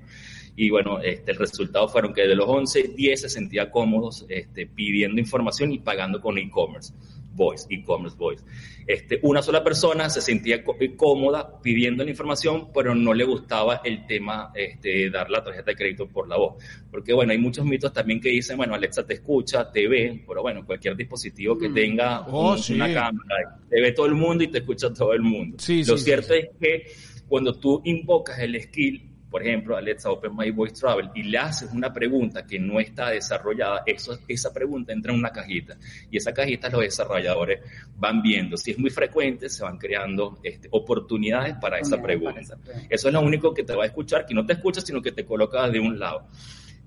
y 0.57 0.71
bueno, 0.71 1.01
este, 1.03 1.33
el 1.33 1.37
resultado 1.37 1.87
fueron 1.87 2.15
que 2.15 2.23
de 2.23 2.35
los 2.35 2.49
11, 2.49 2.95
10 2.97 3.21
se 3.21 3.29
sentían 3.29 3.71
cómodos 3.71 4.25
este, 4.31 4.67
pidiendo 4.67 5.21
información 5.21 5.71
y 5.71 5.81
pagando 5.81 6.19
con 6.23 6.39
e-commerce 6.39 6.95
voice, 7.39 7.67
e-commerce 7.71 8.17
voice. 8.19 8.45
Este, 8.87 9.19
una 9.23 9.41
sola 9.41 9.63
persona 9.63 10.11
se 10.11 10.21
sentía 10.21 10.57
eh, 10.81 10.97
cómoda 10.97 11.61
pidiendo 11.63 12.05
la 12.05 12.11
información, 12.11 12.69
pero 12.75 12.95
no 12.95 13.15
le 13.15 13.25
gustaba 13.25 13.81
el 13.85 14.07
tema 14.07 14.51
este, 14.55 14.89
de 14.89 15.11
dar 15.11 15.31
la 15.31 15.43
tarjeta 15.43 15.71
de 15.71 15.77
crédito 15.77 16.09
por 16.09 16.29
la 16.29 16.37
voz. 16.37 16.63
Porque 16.91 17.15
bueno, 17.15 17.33
hay 17.33 17.39
muchos 17.39 17.65
mitos 17.65 17.93
también 17.93 18.21
que 18.21 18.31
dicen, 18.31 18.57
bueno, 18.57 18.75
Alexa 18.75 19.07
te 19.07 19.15
escucha, 19.15 19.71
te 19.71 19.89
ve, 19.89 20.23
pero 20.27 20.43
bueno, 20.43 20.67
cualquier 20.67 20.97
dispositivo 20.97 21.57
que 21.57 21.69
mm. 21.69 21.75
tenga 21.75 22.21
oh, 22.29 22.57
una 22.71 22.93
cámara, 22.93 23.59
te 23.71 23.81
ve 23.81 23.93
todo 23.93 24.07
el 24.07 24.15
mundo 24.15 24.45
y 24.45 24.49
te 24.49 24.59
escucha 24.59 24.93
todo 24.93 25.13
el 25.15 25.23
mundo. 25.23 25.57
Lo 25.87 25.97
cierto 25.97 26.35
es 26.35 26.49
que 26.61 26.87
cuando 27.29 27.55
tú 27.55 27.81
invocas 27.85 28.39
el 28.41 28.61
skill 28.61 29.08
por 29.31 29.43
ejemplo, 29.43 29.77
Alexa 29.77 30.11
Open 30.11 30.35
My 30.35 30.51
Voice 30.51 30.75
Travel 30.75 31.11
y 31.15 31.23
le 31.25 31.39
haces 31.39 31.71
una 31.73 31.93
pregunta 31.93 32.47
que 32.47 32.59
no 32.59 32.81
está 32.81 33.11
desarrollada, 33.11 33.83
eso, 33.85 34.19
esa 34.27 34.53
pregunta 34.53 34.93
entra 34.93 35.13
en 35.13 35.19
una 35.19 35.31
cajita 35.31 35.77
y 36.11 36.17
esa 36.17 36.33
cajita 36.33 36.71
los 36.71 36.81
desarrolladores 36.81 37.61
van 37.97 38.23
viendo. 38.23 38.57
Si 38.57 38.71
es 38.71 38.79
muy 38.79 38.91
frecuente, 38.91 39.49
se 39.49 39.63
van 39.63 39.77
creando 39.77 40.39
este, 40.43 40.69
oportunidades 40.71 41.57
para 41.61 41.79
esa 41.79 42.01
pregunta. 42.01 42.57
Eso 42.89 43.09
es 43.09 43.15
lo 43.15 43.21
único 43.21 43.53
que 43.53 43.65
te 43.65 43.75
va 43.75 43.85
a 43.85 43.87
escuchar, 43.87 44.25
que 44.25 44.35
no 44.35 44.47
te 44.47 44.55
escucha, 44.55 44.81
sino 44.81 45.03
que 45.03 45.13
te 45.13 45.25
coloca 45.25 45.69
de 45.69 45.81
un 45.81 45.99
lado. 45.99 46.27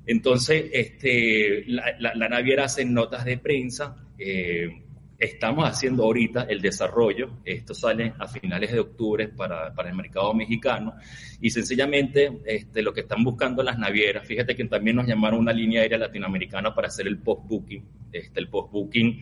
Entonces, 0.05 0.65
este, 0.73 1.63
la, 1.67 1.95
la, 1.99 2.27
naviera 2.27 2.65
hace 2.65 2.83
notas 2.85 3.23
de 3.23 3.37
prensa. 3.37 3.95
Eh, 4.17 4.81
Estamos 5.21 5.69
haciendo 5.69 6.03
ahorita 6.03 6.47
el 6.49 6.61
desarrollo, 6.61 7.29
esto 7.45 7.75
sale 7.75 8.15
a 8.17 8.27
finales 8.27 8.71
de 8.71 8.79
octubre 8.79 9.27
para, 9.27 9.71
para 9.71 9.89
el 9.89 9.95
mercado 9.95 10.33
mexicano 10.33 10.95
y 11.39 11.51
sencillamente 11.51 12.41
este, 12.43 12.81
lo 12.81 12.91
que 12.91 13.01
están 13.01 13.23
buscando 13.23 13.61
las 13.61 13.77
navieras, 13.77 14.25
fíjate 14.25 14.55
que 14.55 14.65
también 14.65 14.95
nos 14.95 15.05
llamaron 15.05 15.41
una 15.41 15.53
línea 15.53 15.81
aérea 15.81 15.99
latinoamericana 15.99 16.73
para 16.73 16.87
hacer 16.87 17.05
el 17.05 17.19
post-booking, 17.19 17.85
este, 18.11 18.39
el 18.39 18.49
post-booking 18.49 19.21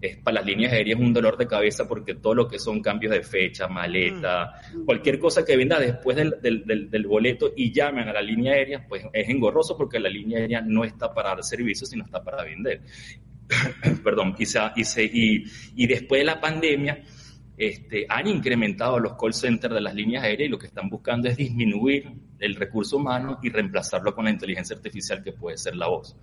es 0.00 0.16
para 0.18 0.36
las 0.36 0.46
líneas 0.46 0.72
aéreas 0.72 1.00
un 1.00 1.12
dolor 1.12 1.36
de 1.36 1.46
cabeza 1.46 1.88
porque 1.88 2.14
todo 2.14 2.34
lo 2.34 2.48
que 2.48 2.58
son 2.58 2.80
cambios 2.80 3.12
de 3.12 3.22
fecha, 3.22 3.68
maleta, 3.68 4.52
mm. 4.74 4.84
cualquier 4.84 5.18
cosa 5.18 5.44
que 5.44 5.56
venda 5.56 5.80
después 5.80 6.16
del, 6.16 6.34
del, 6.40 6.90
del, 6.90 7.06
boleto 7.06 7.52
y 7.56 7.72
llamen 7.72 8.08
a 8.08 8.12
la 8.12 8.22
línea 8.22 8.52
aérea, 8.52 8.86
pues 8.86 9.04
es 9.12 9.28
engorroso 9.28 9.76
porque 9.76 9.98
la 9.98 10.08
línea 10.08 10.38
aérea 10.38 10.60
no 10.60 10.84
está 10.84 11.12
para 11.12 11.30
dar 11.30 11.42
servicio, 11.42 11.86
sino 11.86 12.04
está 12.04 12.22
para 12.22 12.44
vender. 12.44 12.82
perdón, 14.04 14.34
quizá, 14.34 14.72
y, 14.76 14.82
y, 14.82 15.44
y, 15.76 15.86
después 15.86 16.20
de 16.20 16.24
la 16.24 16.40
pandemia, 16.40 17.02
este, 17.56 18.06
han 18.08 18.26
incrementado 18.28 18.98
los 19.00 19.14
call 19.16 19.34
centers 19.34 19.74
de 19.74 19.80
las 19.80 19.94
líneas 19.94 20.22
aéreas 20.22 20.48
y 20.48 20.50
lo 20.50 20.58
que 20.58 20.66
están 20.66 20.88
buscando 20.88 21.28
es 21.28 21.36
disminuir 21.36 22.12
el 22.38 22.54
recurso 22.54 22.98
humano 22.98 23.40
y 23.42 23.50
reemplazarlo 23.50 24.14
con 24.14 24.26
la 24.26 24.30
inteligencia 24.30 24.76
artificial 24.76 25.22
que 25.24 25.32
puede 25.32 25.56
ser 25.58 25.74
la 25.74 25.88
voz. 25.88 26.16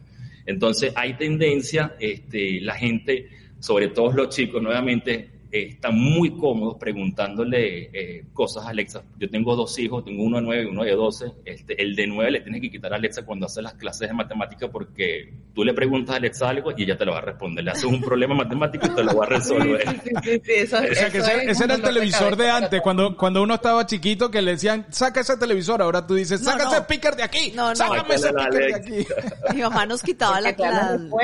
Entonces 0.45 0.93
hay 0.95 1.15
tendencia, 1.15 1.95
este, 1.99 2.61
la 2.61 2.75
gente, 2.75 3.29
sobre 3.59 3.89
todo 3.89 4.13
los 4.13 4.29
chicos, 4.29 4.61
nuevamente 4.61 5.34
están 5.63 5.97
muy 5.97 6.31
cómodos 6.37 6.77
preguntándole 6.77 7.89
eh, 7.93 8.25
cosas 8.33 8.65
a 8.65 8.69
Alexa. 8.69 9.03
Yo 9.17 9.29
tengo 9.29 9.55
dos 9.55 9.77
hijos, 9.79 10.03
tengo 10.03 10.23
uno 10.23 10.37
de 10.37 10.43
9 10.43 10.63
y 10.63 10.65
uno 10.65 10.83
de 10.83 10.91
12. 10.91 11.25
Este, 11.45 11.81
el 11.81 11.95
de 11.95 12.07
9 12.07 12.31
le 12.31 12.41
tienes 12.41 12.61
que 12.61 12.71
quitar 12.71 12.93
a 12.93 12.97
Alexa 12.97 13.25
cuando 13.25 13.45
hace 13.45 13.61
las 13.61 13.73
clases 13.73 14.07
de 14.07 14.13
matemática 14.13 14.67
porque 14.69 15.33
tú 15.53 15.63
le 15.63 15.73
preguntas 15.73 16.13
a 16.13 16.17
Alexa 16.17 16.49
algo 16.49 16.71
y 16.75 16.83
ella 16.83 16.97
te 16.97 17.05
lo 17.05 17.13
va 17.13 17.19
a 17.19 17.21
responder. 17.21 17.63
Le 17.63 17.71
haces 17.71 17.85
un 17.85 18.01
problema 18.01 18.35
matemático 18.35 18.87
y 18.87 18.89
te 18.89 19.03
lo 19.03 19.15
va 19.15 19.25
a 19.25 19.29
resolver. 19.29 19.81
ese, 20.23 21.63
era 21.63 21.75
el 21.75 21.81
televisor 21.81 22.35
de 22.35 22.49
antes, 22.49 22.81
cuando, 22.81 23.15
cuando 23.15 23.41
uno 23.41 23.55
estaba 23.55 23.85
chiquito 23.85 24.29
que 24.29 24.41
le 24.41 24.51
decían, 24.51 24.85
saca 24.89 25.21
ese 25.21 25.37
televisor. 25.37 25.81
Ahora 25.81 26.05
tú 26.05 26.15
dices, 26.15 26.43
saca 26.43 26.67
ese 26.67 26.77
speaker 26.77 27.15
de 27.15 27.23
aquí. 27.23 27.53
No, 27.55 27.69
no. 27.69 27.75
Sácame 27.75 28.15
ese 28.15 28.29
speaker 28.29 28.67
de 28.67 28.75
aquí. 28.75 29.07
Mi 29.53 29.61
mamá 29.61 29.85
nos 29.85 30.01
quitaba 30.01 30.41
la, 30.41 30.55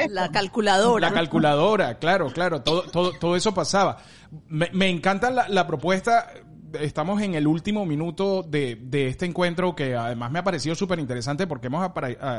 la, 0.10 0.32
calculadora. 0.32 1.10
La 1.10 1.14
calculadora, 1.14 1.98
claro, 1.98 2.32
claro. 2.32 2.62
Todo, 2.62 2.84
todo, 2.84 3.14
todo 3.14 3.36
eso 3.36 3.54
pasaba. 3.54 3.98
Me, 4.48 4.90
encanta 4.90 5.30
la, 5.30 5.68
propuesta 5.68 6.32
estamos 6.80 7.22
en 7.22 7.36
el 7.36 7.48
último 7.48 7.86
minuto 7.86 8.44
de, 8.44 8.80
este 8.92 9.26
encuentro 9.26 9.76
que 9.76 9.96
además 9.96 10.32
me 10.32 10.40
ha 10.40 10.44
parecido 10.44 10.74
súper 10.76 11.00
interesante 11.00 11.48
porque 11.48 11.68
hemos, 11.68 11.90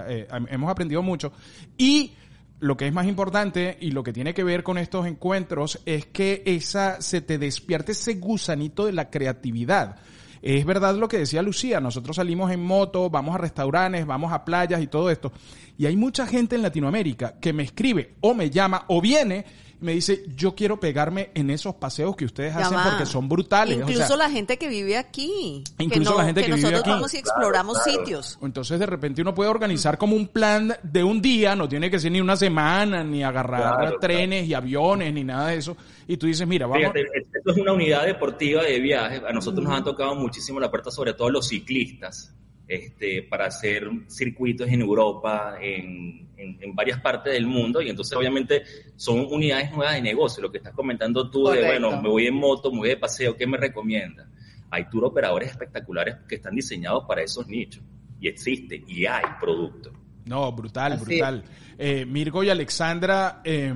eh, 0.09 0.26
hemos 0.48 0.70
aprendido 0.70 1.02
mucho. 1.02 1.33
Y 1.76 2.12
lo 2.61 2.76
que 2.76 2.87
es 2.87 2.92
más 2.92 3.07
importante 3.07 3.76
y 3.81 3.90
lo 3.90 4.02
que 4.02 4.12
tiene 4.12 4.35
que 4.35 4.44
ver 4.44 4.62
con 4.62 4.78
estos 4.78 5.07
encuentros 5.07 5.81
es 5.85 6.07
que 6.07 6.42
esa 6.46 7.00
se 7.02 7.20
te 7.20 7.37
despierte 7.37 7.92
ese 7.92 8.14
gusanito 8.14 8.87
de 8.87 8.92
la 8.92 9.11
creatividad. 9.11 9.96
Es 10.42 10.64
verdad 10.64 10.96
lo 10.96 11.09
que 11.09 11.18
decía 11.18 11.42
Lucía, 11.42 11.81
nosotros 11.81 12.16
salimos 12.16 12.50
en 12.50 12.62
moto, 12.62 13.11
vamos 13.11 13.35
a 13.35 13.38
restaurantes, 13.38 14.07
vamos 14.07 14.33
a 14.33 14.44
playas 14.44 14.81
y 14.81 14.88
todo 14.88 15.11
esto. 15.11 15.33
Y 15.76 15.87
hay 15.87 15.96
mucha 15.96 16.26
gente 16.26 16.57
en 16.57 16.62
Latinoamérica 16.62 17.38
que 17.40 17.52
me 17.52 17.62
escribe 17.64 18.14
o 18.20 18.35
me 18.35 18.50
llama 18.50 18.85
o 18.88 19.00
viene 19.00 19.44
me 19.83 19.92
dice, 19.92 20.25
yo 20.37 20.55
quiero 20.55 20.81
pegarme 20.81 21.31
en 21.35 21.51
esos 21.51 21.75
paseos 21.75 22.16
que 22.16 22.25
ustedes 22.25 22.55
hacen 22.55 22.79
porque 22.88 23.05
son 23.05 23.29
brutales. 23.29 23.79
Incluso 23.79 24.16
la 24.16 24.31
gente 24.31 24.57
que 24.57 24.68
vive 24.68 24.97
aquí. 24.97 25.62
Incluso 25.79 26.16
la 26.16 26.25
gente 26.25 26.42
que, 26.42 26.55
vive 26.55 26.61
aquí. 26.61 26.73
Nosotros 26.73 26.95
vamos 26.95 27.14
y 27.14 27.18
exploramos 27.18 27.83
sitios. 27.83 28.38
Entonces 28.42 28.79
de 28.79 28.87
repente 28.87 29.21
uno 29.23 29.35
puede 29.35 29.51
organizar 29.51 29.99
como 29.99 30.16
un 30.16 30.29
plan 30.29 30.75
de 30.83 31.05
un 31.05 31.21
día, 31.21 31.57
no 31.57 31.68
tiene 31.68 31.90
que 31.90 31.99
ser 31.99 32.12
ni 32.12 32.21
una 32.21 32.37
semana, 32.37 33.05
ni 33.05 33.23
agarrar 33.23 33.99
trenes 34.01 34.49
y 34.49 34.55
aviones, 34.55 35.12
ni 35.12 35.25
nada 35.25 35.49
de 35.49 35.57
eso. 35.57 35.77
Y 36.07 36.16
tú 36.16 36.27
dices, 36.27 36.47
mira, 36.47 36.66
vamos. 36.66 36.92
esto 36.95 37.51
es 37.51 37.57
una 37.57 37.73
unidad 37.73 38.07
deportiva 38.07 38.62
de 38.62 38.81
viaje. 38.81 39.23
A 39.27 39.33
nosotros 39.33 39.64
nos 39.64 39.75
han 39.75 39.85
tocado 39.85 40.14
muchísimo 40.14 40.61
la 40.61 40.71
puerta, 40.71 40.90
sobre 40.90 41.14
todo 41.14 41.31
los 41.31 41.49
ciclistas 41.49 42.33
este, 42.68 43.22
para 43.22 43.46
hacer 43.46 43.88
circuitos 44.09 44.68
en 44.68 44.81
Europa, 44.81 45.57
en, 45.61 46.29
en, 46.37 46.75
varias 46.75 47.01
partes 47.01 47.33
del 47.33 47.46
mundo, 47.46 47.81
y 47.81 47.90
entonces 47.90 48.16
obviamente 48.16 48.62
son 48.96 49.27
unidades 49.31 49.70
nuevas 49.72 49.94
de 49.94 50.03
negocio, 50.03 50.42
lo 50.42 50.51
que 50.51 50.59
estás 50.59 50.72
comentando 50.72 51.31
tú 51.31 51.48
de, 51.48 51.64
bueno, 51.64 52.01
me 52.01 52.09
voy 52.09 52.27
en 52.27 52.35
moto, 52.35 52.70
me 52.72 52.79
voy 52.79 52.88
de 52.88 52.96
paseo, 52.96 53.37
¿qué 53.37 53.46
me 53.46 53.57
recomienda? 53.57 54.29
Hay 54.70 54.88
tour 54.88 55.05
operadores 55.05 55.51
espectaculares 55.51 56.16
que 56.29 56.37
están 56.37 56.55
diseñados 56.55 57.05
para 57.07 57.22
esos 57.22 57.46
nichos, 57.46 57.83
y 58.20 58.29
existe, 58.29 58.83
y 58.87 59.07
hay 59.07 59.25
productos. 59.40 59.92
No, 60.25 60.53
brutal, 60.53 60.99
brutal. 60.99 61.45
Eh, 61.79 62.05
Mirko 62.07 62.45
y 62.45 62.51
Alexandra, 62.51 63.41
eh, 63.45 63.75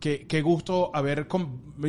qué, 0.00 0.42
gusto 0.42 0.90
haber... 0.94 1.26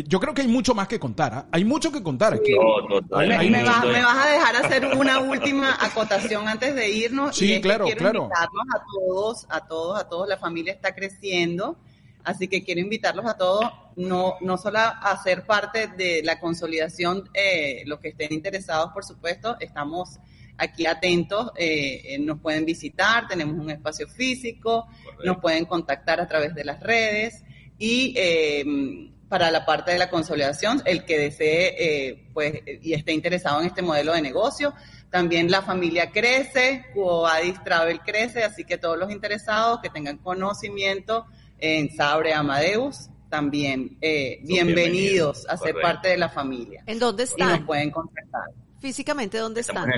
Yo 0.08 0.20
creo 0.20 0.34
que 0.34 0.42
hay 0.42 0.48
mucho 0.48 0.76
más 0.76 0.88
que 0.88 1.00
contar. 1.00 1.34
¿ah? 1.34 1.46
Hay 1.52 1.64
mucho 1.64 1.92
que 1.92 2.04
contar 2.04 2.34
aquí. 2.34 2.52
me, 2.52 3.64
vas, 3.64 3.84
a 3.84 4.30
dejar 4.30 4.56
hacer 4.58 4.86
una 4.98 5.20
última 5.20 5.78
acotación 5.80 6.48
antes 6.48 6.76
de 6.76 6.90
irnos. 6.90 7.36
Sí, 7.36 7.62
claro, 7.62 7.86
quiero 7.86 8.00
claro. 8.00 8.24
Invitarlos 8.24 8.66
a 8.74 8.84
todos, 8.84 9.46
a 9.50 9.68
todos, 9.68 10.00
a 10.00 10.10
todos. 10.10 10.28
La 10.28 10.38
familia 10.38 10.74
está 10.74 10.94
creciendo. 10.94 11.78
Así 12.24 12.48
que 12.48 12.64
quiero 12.64 12.80
invitarlos 12.80 13.26
a 13.26 13.36
todos, 13.36 13.66
no, 13.98 14.36
no 14.40 14.58
solo 14.58 14.80
a 14.80 15.22
ser 15.22 15.46
parte 15.46 15.88
de 15.88 16.22
la 16.24 16.40
consolidación, 16.40 17.30
eh, 17.34 17.84
los 17.86 18.00
que 18.00 18.10
estén 18.10 18.32
interesados, 18.32 18.94
por 18.94 19.04
supuesto, 19.04 19.58
estamos 19.60 20.20
aquí 20.58 20.86
atentos, 20.86 21.52
eh, 21.58 22.02
eh, 22.06 22.20
nos 22.20 22.40
pueden 22.40 22.66
visitar, 22.66 23.28
tenemos 23.28 23.58
un 23.58 23.70
espacio 23.70 24.08
físico, 24.08 24.88
nos 25.24 25.38
pueden 25.38 25.66
contactar 25.66 26.20
a 26.20 26.28
través 26.28 26.54
de 26.56 26.64
las 26.64 26.80
redes 26.80 27.44
y 27.78 28.14
eh, 28.18 29.10
para 29.34 29.50
la 29.50 29.66
parte 29.66 29.92
de 29.92 29.98
la 29.98 30.12
consolidación, 30.12 30.84
el 30.86 31.06
que 31.06 31.18
desee 31.18 31.76
eh, 31.80 32.30
pues, 32.36 32.54
y 32.84 32.94
esté 32.94 33.14
interesado 33.14 33.62
en 33.62 33.66
este 33.66 33.82
modelo 33.82 34.14
de 34.14 34.22
negocio. 34.22 34.76
También 35.10 35.50
la 35.50 35.64
familia 35.64 36.12
crece, 36.12 36.86
Cuobadis 36.94 37.64
Travel 37.64 38.02
crece, 38.02 38.44
así 38.44 38.64
que 38.64 38.78
todos 38.78 38.96
los 38.96 39.12
interesados 39.12 39.80
que 39.82 39.90
tengan 39.90 40.20
conocimiento 40.20 41.26
en 41.58 41.90
Sabre 41.96 42.32
Amadeus, 42.34 43.10
también 43.28 43.98
eh, 44.02 44.40
bienvenidos, 44.44 45.48
a 45.50 45.58
ser 45.58 45.82
parte 45.82 46.10
de 46.10 46.18
la 46.18 46.30
familia. 46.30 46.84
¿En 46.86 47.00
dónde 47.00 47.24
están? 47.24 47.50
Y 47.50 47.54
nos 47.54 47.66
pueden 47.66 47.90
contactar. 47.90 48.52
Físicamente, 48.80 49.40
¿dónde 49.40 49.62
están? 49.62 49.90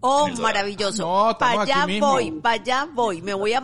Oh, 0.00 0.28
maravilloso. 0.40 1.36
para 1.38 1.62
allá 1.62 1.86
voy, 2.00 2.30
para 2.30 2.54
allá 2.62 2.88
voy. 2.92 3.22
Me 3.22 3.34
voy 3.34 3.52
a. 3.52 3.62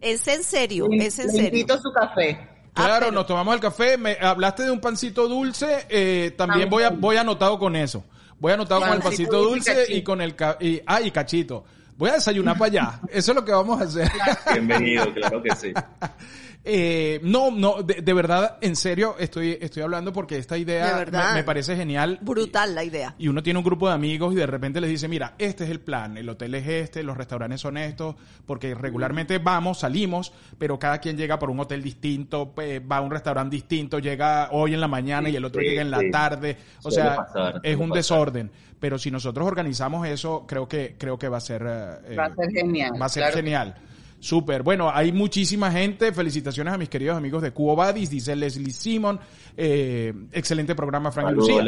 es 0.00 0.26
en 0.28 0.42
serio, 0.42 0.88
es 0.92 1.18
en 1.18 1.30
serio. 1.30 1.48
invito 1.48 1.78
su 1.80 1.92
café. 1.92 2.48
Claro, 2.72 3.06
ah, 3.08 3.12
nos 3.12 3.26
tomamos 3.26 3.54
el 3.54 3.60
café. 3.60 3.98
Me 3.98 4.16
hablaste 4.20 4.62
de 4.62 4.70
un 4.70 4.80
pancito 4.80 5.28
dulce. 5.28 5.86
Eh, 5.88 6.34
también 6.36 6.70
voy 6.70 6.84
a, 6.84 6.90
voy 6.90 7.16
anotado 7.16 7.58
con 7.58 7.74
eso. 7.76 8.04
Voy 8.38 8.52
anotado 8.52 8.80
con 8.80 8.92
el 8.92 9.00
pancito 9.00 9.42
dulce 9.42 9.86
y, 9.88 10.02
con 10.02 10.20
el 10.20 10.34
y, 10.60 10.80
ah, 10.86 11.00
y 11.00 11.10
cachito. 11.10 11.64
Voy 11.96 12.10
a 12.10 12.14
desayunar 12.14 12.56
para 12.56 12.66
allá. 12.66 13.00
Eso 13.10 13.32
es 13.32 13.34
lo 13.34 13.44
que 13.44 13.50
vamos 13.50 13.80
a 13.80 13.84
hacer. 13.84 14.08
Bienvenido, 14.52 15.12
claro 15.12 15.42
que 15.42 15.54
sí. 15.56 15.72
Eh, 16.64 17.20
no, 17.22 17.50
no, 17.50 17.82
de, 17.82 18.12
verdad, 18.12 18.58
en 18.60 18.76
serio, 18.76 19.16
estoy, 19.18 19.56
estoy 19.60 19.82
hablando 19.82 20.12
porque 20.12 20.36
esta 20.36 20.58
idea 20.58 21.06
me, 21.34 21.42
parece 21.42 21.76
genial. 21.76 22.18
Brutal 22.20 22.74
la 22.74 22.84
idea. 22.84 23.14
Y 23.18 23.28
uno 23.28 23.42
tiene 23.42 23.58
un 23.58 23.64
grupo 23.64 23.88
de 23.88 23.94
amigos 23.94 24.34
y 24.34 24.36
de 24.36 24.46
repente 24.46 24.80
les 24.80 24.90
dice, 24.90 25.08
mira, 25.08 25.34
este 25.38 25.64
es 25.64 25.70
el 25.70 25.80
plan, 25.80 26.18
el 26.18 26.28
hotel 26.28 26.54
es 26.56 26.66
este, 26.66 27.02
los 27.02 27.16
restaurantes 27.16 27.60
son 27.60 27.78
estos, 27.78 28.16
porque 28.44 28.74
regularmente 28.74 29.38
vamos, 29.38 29.78
salimos, 29.78 30.32
pero 30.58 30.78
cada 30.78 30.98
quien 30.98 31.16
llega 31.16 31.38
por 31.38 31.48
un 31.48 31.60
hotel 31.60 31.82
distinto, 31.82 32.52
va 32.54 32.96
a 32.98 33.00
un 33.00 33.10
restaurante 33.10 33.56
distinto, 33.56 33.98
llega 33.98 34.50
hoy 34.52 34.74
en 34.74 34.80
la 34.80 34.88
mañana 34.88 35.30
y 35.30 35.36
el 35.36 35.44
otro 35.44 35.62
llega 35.62 35.80
en 35.80 35.90
la 35.90 36.00
tarde. 36.10 36.56
O 36.82 36.90
sea, 36.90 37.28
es 37.62 37.76
un 37.76 37.90
desorden. 37.90 38.50
Pero 38.80 38.98
si 38.98 39.10
nosotros 39.10 39.46
organizamos 39.46 40.06
eso, 40.06 40.44
creo 40.46 40.68
que, 40.68 40.94
creo 40.98 41.18
que 41.18 41.28
va 41.28 41.38
a 41.38 41.40
ser... 41.40 41.62
Eh, 41.62 42.14
va 42.14 42.26
a 42.26 42.34
ser 42.34 42.50
genial. 42.52 42.92
Va 43.00 43.06
a 43.06 43.08
ser 43.08 43.32
genial. 43.32 43.74
Súper. 44.20 44.64
Bueno, 44.64 44.90
hay 44.92 45.12
muchísima 45.12 45.70
gente. 45.70 46.12
Felicitaciones 46.12 46.74
a 46.74 46.78
mis 46.78 46.88
queridos 46.88 47.16
amigos 47.16 47.40
de 47.40 47.52
Cubo 47.52 47.76
Badis, 47.76 48.10
dice 48.10 48.34
Leslie 48.34 48.72
Simon. 48.72 49.20
Eh, 49.56 50.12
excelente 50.32 50.74
programa, 50.74 51.12
Frank 51.12 51.30
y 51.30 51.34
Lucía. 51.34 51.62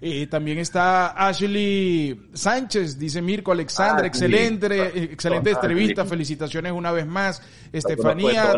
Eh, 0.00 0.26
también 0.26 0.58
está 0.58 1.10
Ashley 1.10 2.30
Sánchez, 2.32 2.98
dice 2.98 3.22
Mirko 3.22 3.52
Alexandra. 3.52 4.08
excelente, 4.08 5.12
excelente 5.12 5.50
entrevista. 5.50 6.04
Felicitaciones 6.04 6.72
una 6.72 6.90
vez 6.90 7.06
más. 7.06 7.40
Estefanía 7.72 8.54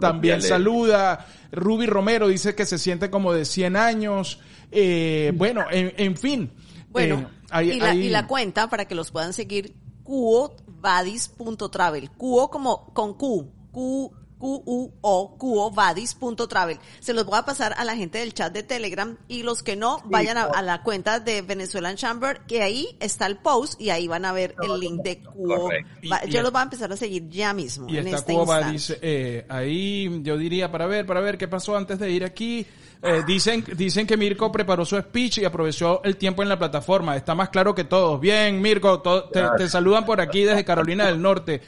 también 0.00 0.40
saluda. 0.40 1.26
Ruby 1.52 1.86
Romero 1.86 2.28
dice 2.28 2.54
que 2.54 2.64
se 2.64 2.78
siente 2.78 3.10
como 3.10 3.34
de 3.34 3.44
100 3.44 3.76
años. 3.76 4.40
Eh, 4.72 5.32
bueno, 5.34 5.66
en, 5.70 6.16
fin. 6.16 6.50
Bueno, 6.88 7.28
y, 7.62 7.78
la, 7.78 7.94
y 7.94 8.08
la 8.08 8.26
cuenta 8.26 8.70
para 8.70 8.86
que 8.86 8.94
los 8.94 9.10
puedan 9.10 9.34
seguir 9.34 9.74
cuovadis.travel. 10.80 12.10
Cuo 12.12 12.50
como 12.50 12.92
con 12.92 13.14
Q. 13.14 13.50
Q 13.72 14.12
Q-U-O. 14.40 15.36
Se 17.00 17.12
los 17.12 17.26
voy 17.26 17.38
a 17.38 17.42
pasar 17.44 17.74
a 17.76 17.84
la 17.84 17.94
gente 17.94 18.18
del 18.18 18.32
chat 18.32 18.52
de 18.52 18.62
Telegram 18.62 19.16
y 19.28 19.42
los 19.42 19.62
que 19.62 19.76
no, 19.76 20.00
vayan 20.06 20.38
a, 20.38 20.62
la 20.62 20.82
cuenta 20.82 21.20
de 21.20 21.42
Venezuelan 21.42 21.96
Chamber, 21.96 22.40
que 22.48 22.62
ahí 22.62 22.96
está 23.00 23.26
el 23.26 23.36
post 23.36 23.78
y 23.80 23.90
ahí 23.90 24.08
van 24.08 24.24
a 24.24 24.32
ver 24.32 24.54
el 24.62 24.80
link 24.80 25.02
de 25.02 25.22
Cuo. 25.22 25.68
Yo 26.28 26.42
los 26.42 26.52
voy 26.52 26.60
a 26.60 26.64
empezar 26.64 26.90
a 26.90 26.96
seguir 26.96 27.28
ya 27.28 27.52
mismo. 27.52 27.86
Y 27.88 27.98
está 27.98 28.16
este 28.16 28.98
eh, 29.02 29.46
ahí 29.48 30.22
yo 30.22 30.38
diría 30.38 30.72
para 30.72 30.86
ver, 30.86 31.04
para 31.04 31.20
ver 31.20 31.36
qué 31.36 31.46
pasó 31.46 31.76
antes 31.76 31.98
de 31.98 32.10
ir 32.10 32.24
aquí. 32.24 32.66
Eh, 33.02 33.22
dicen, 33.26 33.64
dicen 33.76 34.06
que 34.06 34.16
Mirko 34.16 34.52
preparó 34.52 34.84
su 34.84 35.00
speech 35.00 35.38
y 35.38 35.44
aprovechó 35.44 36.02
el 36.04 36.16
tiempo 36.16 36.42
en 36.42 36.48
la 36.50 36.58
plataforma. 36.58 37.16
Está 37.16 37.34
más 37.34 37.48
claro 37.48 37.74
que 37.74 37.84
todos. 37.84 38.20
Bien, 38.20 38.60
Mirko, 38.60 39.00
te, 39.30 39.68
saludan 39.68 40.04
por 40.04 40.20
aquí 40.20 40.44
desde 40.44 40.64
Carolina 40.64 41.06
del 41.06 41.20
Norte. 41.20 41.62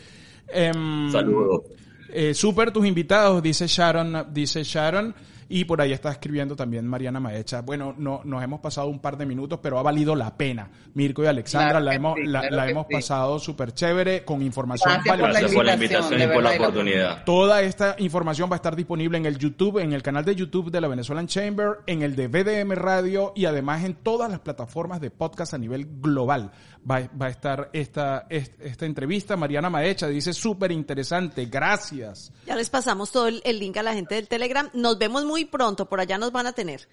Em, 0.49 1.11
Saludos. 1.11 1.62
Eh, 2.11 2.35
super 2.35 2.71
tus 2.71 2.87
invitados, 2.87 3.42
dice 3.42 3.66
Sharon, 3.66 4.27
dice 4.33 4.62
Sharon. 4.62 5.14
Y 5.55 5.67
por 5.67 5.83
ahí 5.83 5.93
está 5.93 6.11
escribiendo 6.11 6.57
también 6.57 6.87
Mariana 6.87 7.21
Maecha. 7.21 7.61
Bueno, 7.61 7.95
no, 7.99 8.23
nos 8.25 8.43
hemos 8.43 8.61
pasado 8.61 8.87
un 8.88 9.01
par 9.01 9.19
de 9.19 9.27
minutos, 9.27 9.59
pero 9.62 9.79
ha 9.79 9.83
valido 9.83 10.17
la 10.17 10.35
pena. 10.35 10.71
Mirko 10.95 11.25
y 11.25 11.27
Alexandra 11.27 11.79
la 11.79 11.95
hemos, 11.95 12.19
la, 12.25 12.71
hemos 12.71 12.87
pasado 12.87 13.38
súper 13.38 13.73
chévere 13.75 14.25
con 14.25 14.41
información 14.41 14.95
Gracias 15.05 15.53
por 15.53 15.67
la 15.67 15.75
invitación 15.75 16.23
y 16.23 16.27
por 16.27 16.43
la 16.43 16.53
oportunidad. 16.53 17.25
Toda 17.25 17.61
esta 17.61 17.97
información 17.99 18.51
va 18.51 18.55
a 18.55 18.57
estar 18.57 18.75
disponible 18.75 19.19
en 19.19 19.27
el 19.27 19.37
YouTube, 19.37 19.77
en 19.79 19.93
el 19.93 20.03
canal 20.03 20.25
de 20.25 20.35
YouTube 20.35 20.71
de 20.71 20.81
la 20.81 20.88
Venezuelan 20.88 21.27
Chamber, 21.27 21.81
en 21.87 22.01
el 22.01 22.17
de 22.17 22.29
VDM 22.29 22.73
Radio 22.73 23.35
y 23.37 23.45
además 23.45 23.85
en 23.85 23.93
todas 23.93 24.31
las 24.31 24.41
plataformas 24.41 25.03
de 25.03 25.11
podcast 25.11 25.53
a 25.53 25.59
nivel 25.59 25.87
global. 26.01 26.51
Va, 26.91 27.09
va 27.21 27.27
a 27.27 27.29
estar 27.29 27.69
esta, 27.75 28.27
esta, 28.31 28.87
entrevista. 28.87 29.37
Mariana 29.37 29.69
Maecha 29.69 30.09
dice 30.09 30.33
súper 30.33 30.73
interesante. 30.73 31.45
Gracias. 31.45 32.33
Ya 32.47 32.57
les 32.57 32.71
pasamos 32.71 33.12
todo 33.12 33.29
el 33.29 33.59
link 33.59 33.77
a 33.77 33.83
la 33.83 33.93
gente 33.93 34.15
del 34.15 34.27
Telegram. 34.27 34.69
Nos 34.73 34.99
vemos 34.99 35.25
muy 35.25 35.42
pronto, 35.47 35.89
por 35.89 36.01
allá 36.01 36.19
nos 36.19 36.33
van 36.33 36.47
a 36.47 36.53
tener. 36.53 36.89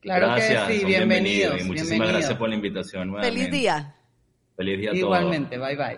Claro 0.00 0.26
gracias, 0.26 0.68
que 0.68 0.78
sí, 0.78 0.84
bienvenidos. 0.84 1.64
muchísimas 1.64 2.08
gracias 2.08 2.34
por 2.34 2.48
la 2.48 2.54
invitación. 2.54 3.14
Feliz 3.20 3.50
día. 3.50 3.96
Feliz 4.56 4.78
día 4.78 4.90
a 4.90 4.92
todos. 4.92 5.04
Igualmente, 5.04 5.58
bye 5.58 5.76
bye. 5.76 5.96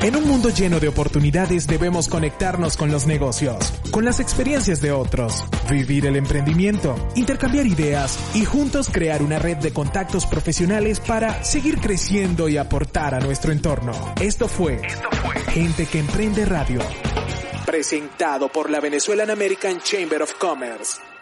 En 0.00 0.14
un 0.14 0.28
mundo 0.28 0.48
lleno 0.50 0.78
de 0.78 0.86
oportunidades 0.86 1.66
debemos 1.66 2.08
conectarnos 2.08 2.76
con 2.76 2.92
los 2.92 3.06
negocios, 3.08 3.72
con 3.90 4.04
las 4.04 4.20
experiencias 4.20 4.80
de 4.80 4.92
otros, 4.92 5.44
vivir 5.68 6.06
el 6.06 6.14
emprendimiento, 6.14 6.94
intercambiar 7.16 7.66
ideas 7.66 8.18
y 8.34 8.44
juntos 8.44 8.90
crear 8.92 9.22
una 9.22 9.40
red 9.40 9.56
de 9.56 9.72
contactos 9.72 10.24
profesionales 10.26 11.00
para 11.00 11.42
seguir 11.42 11.78
creciendo 11.80 12.48
y 12.48 12.58
aportar 12.58 13.14
a 13.14 13.20
nuestro 13.20 13.50
entorno. 13.50 13.92
Esto 14.20 14.46
fue, 14.46 14.80
Esto 14.84 15.10
fue 15.10 15.34
Gente 15.52 15.86
que 15.86 15.98
Emprende 15.98 16.44
Radio 16.44 16.80
presentado 17.68 18.48
por 18.48 18.70
la 18.70 18.80
Venezuelan 18.80 19.28
American 19.28 19.78
Chamber 19.82 20.22
of 20.22 20.32
Commerce. 20.38 21.17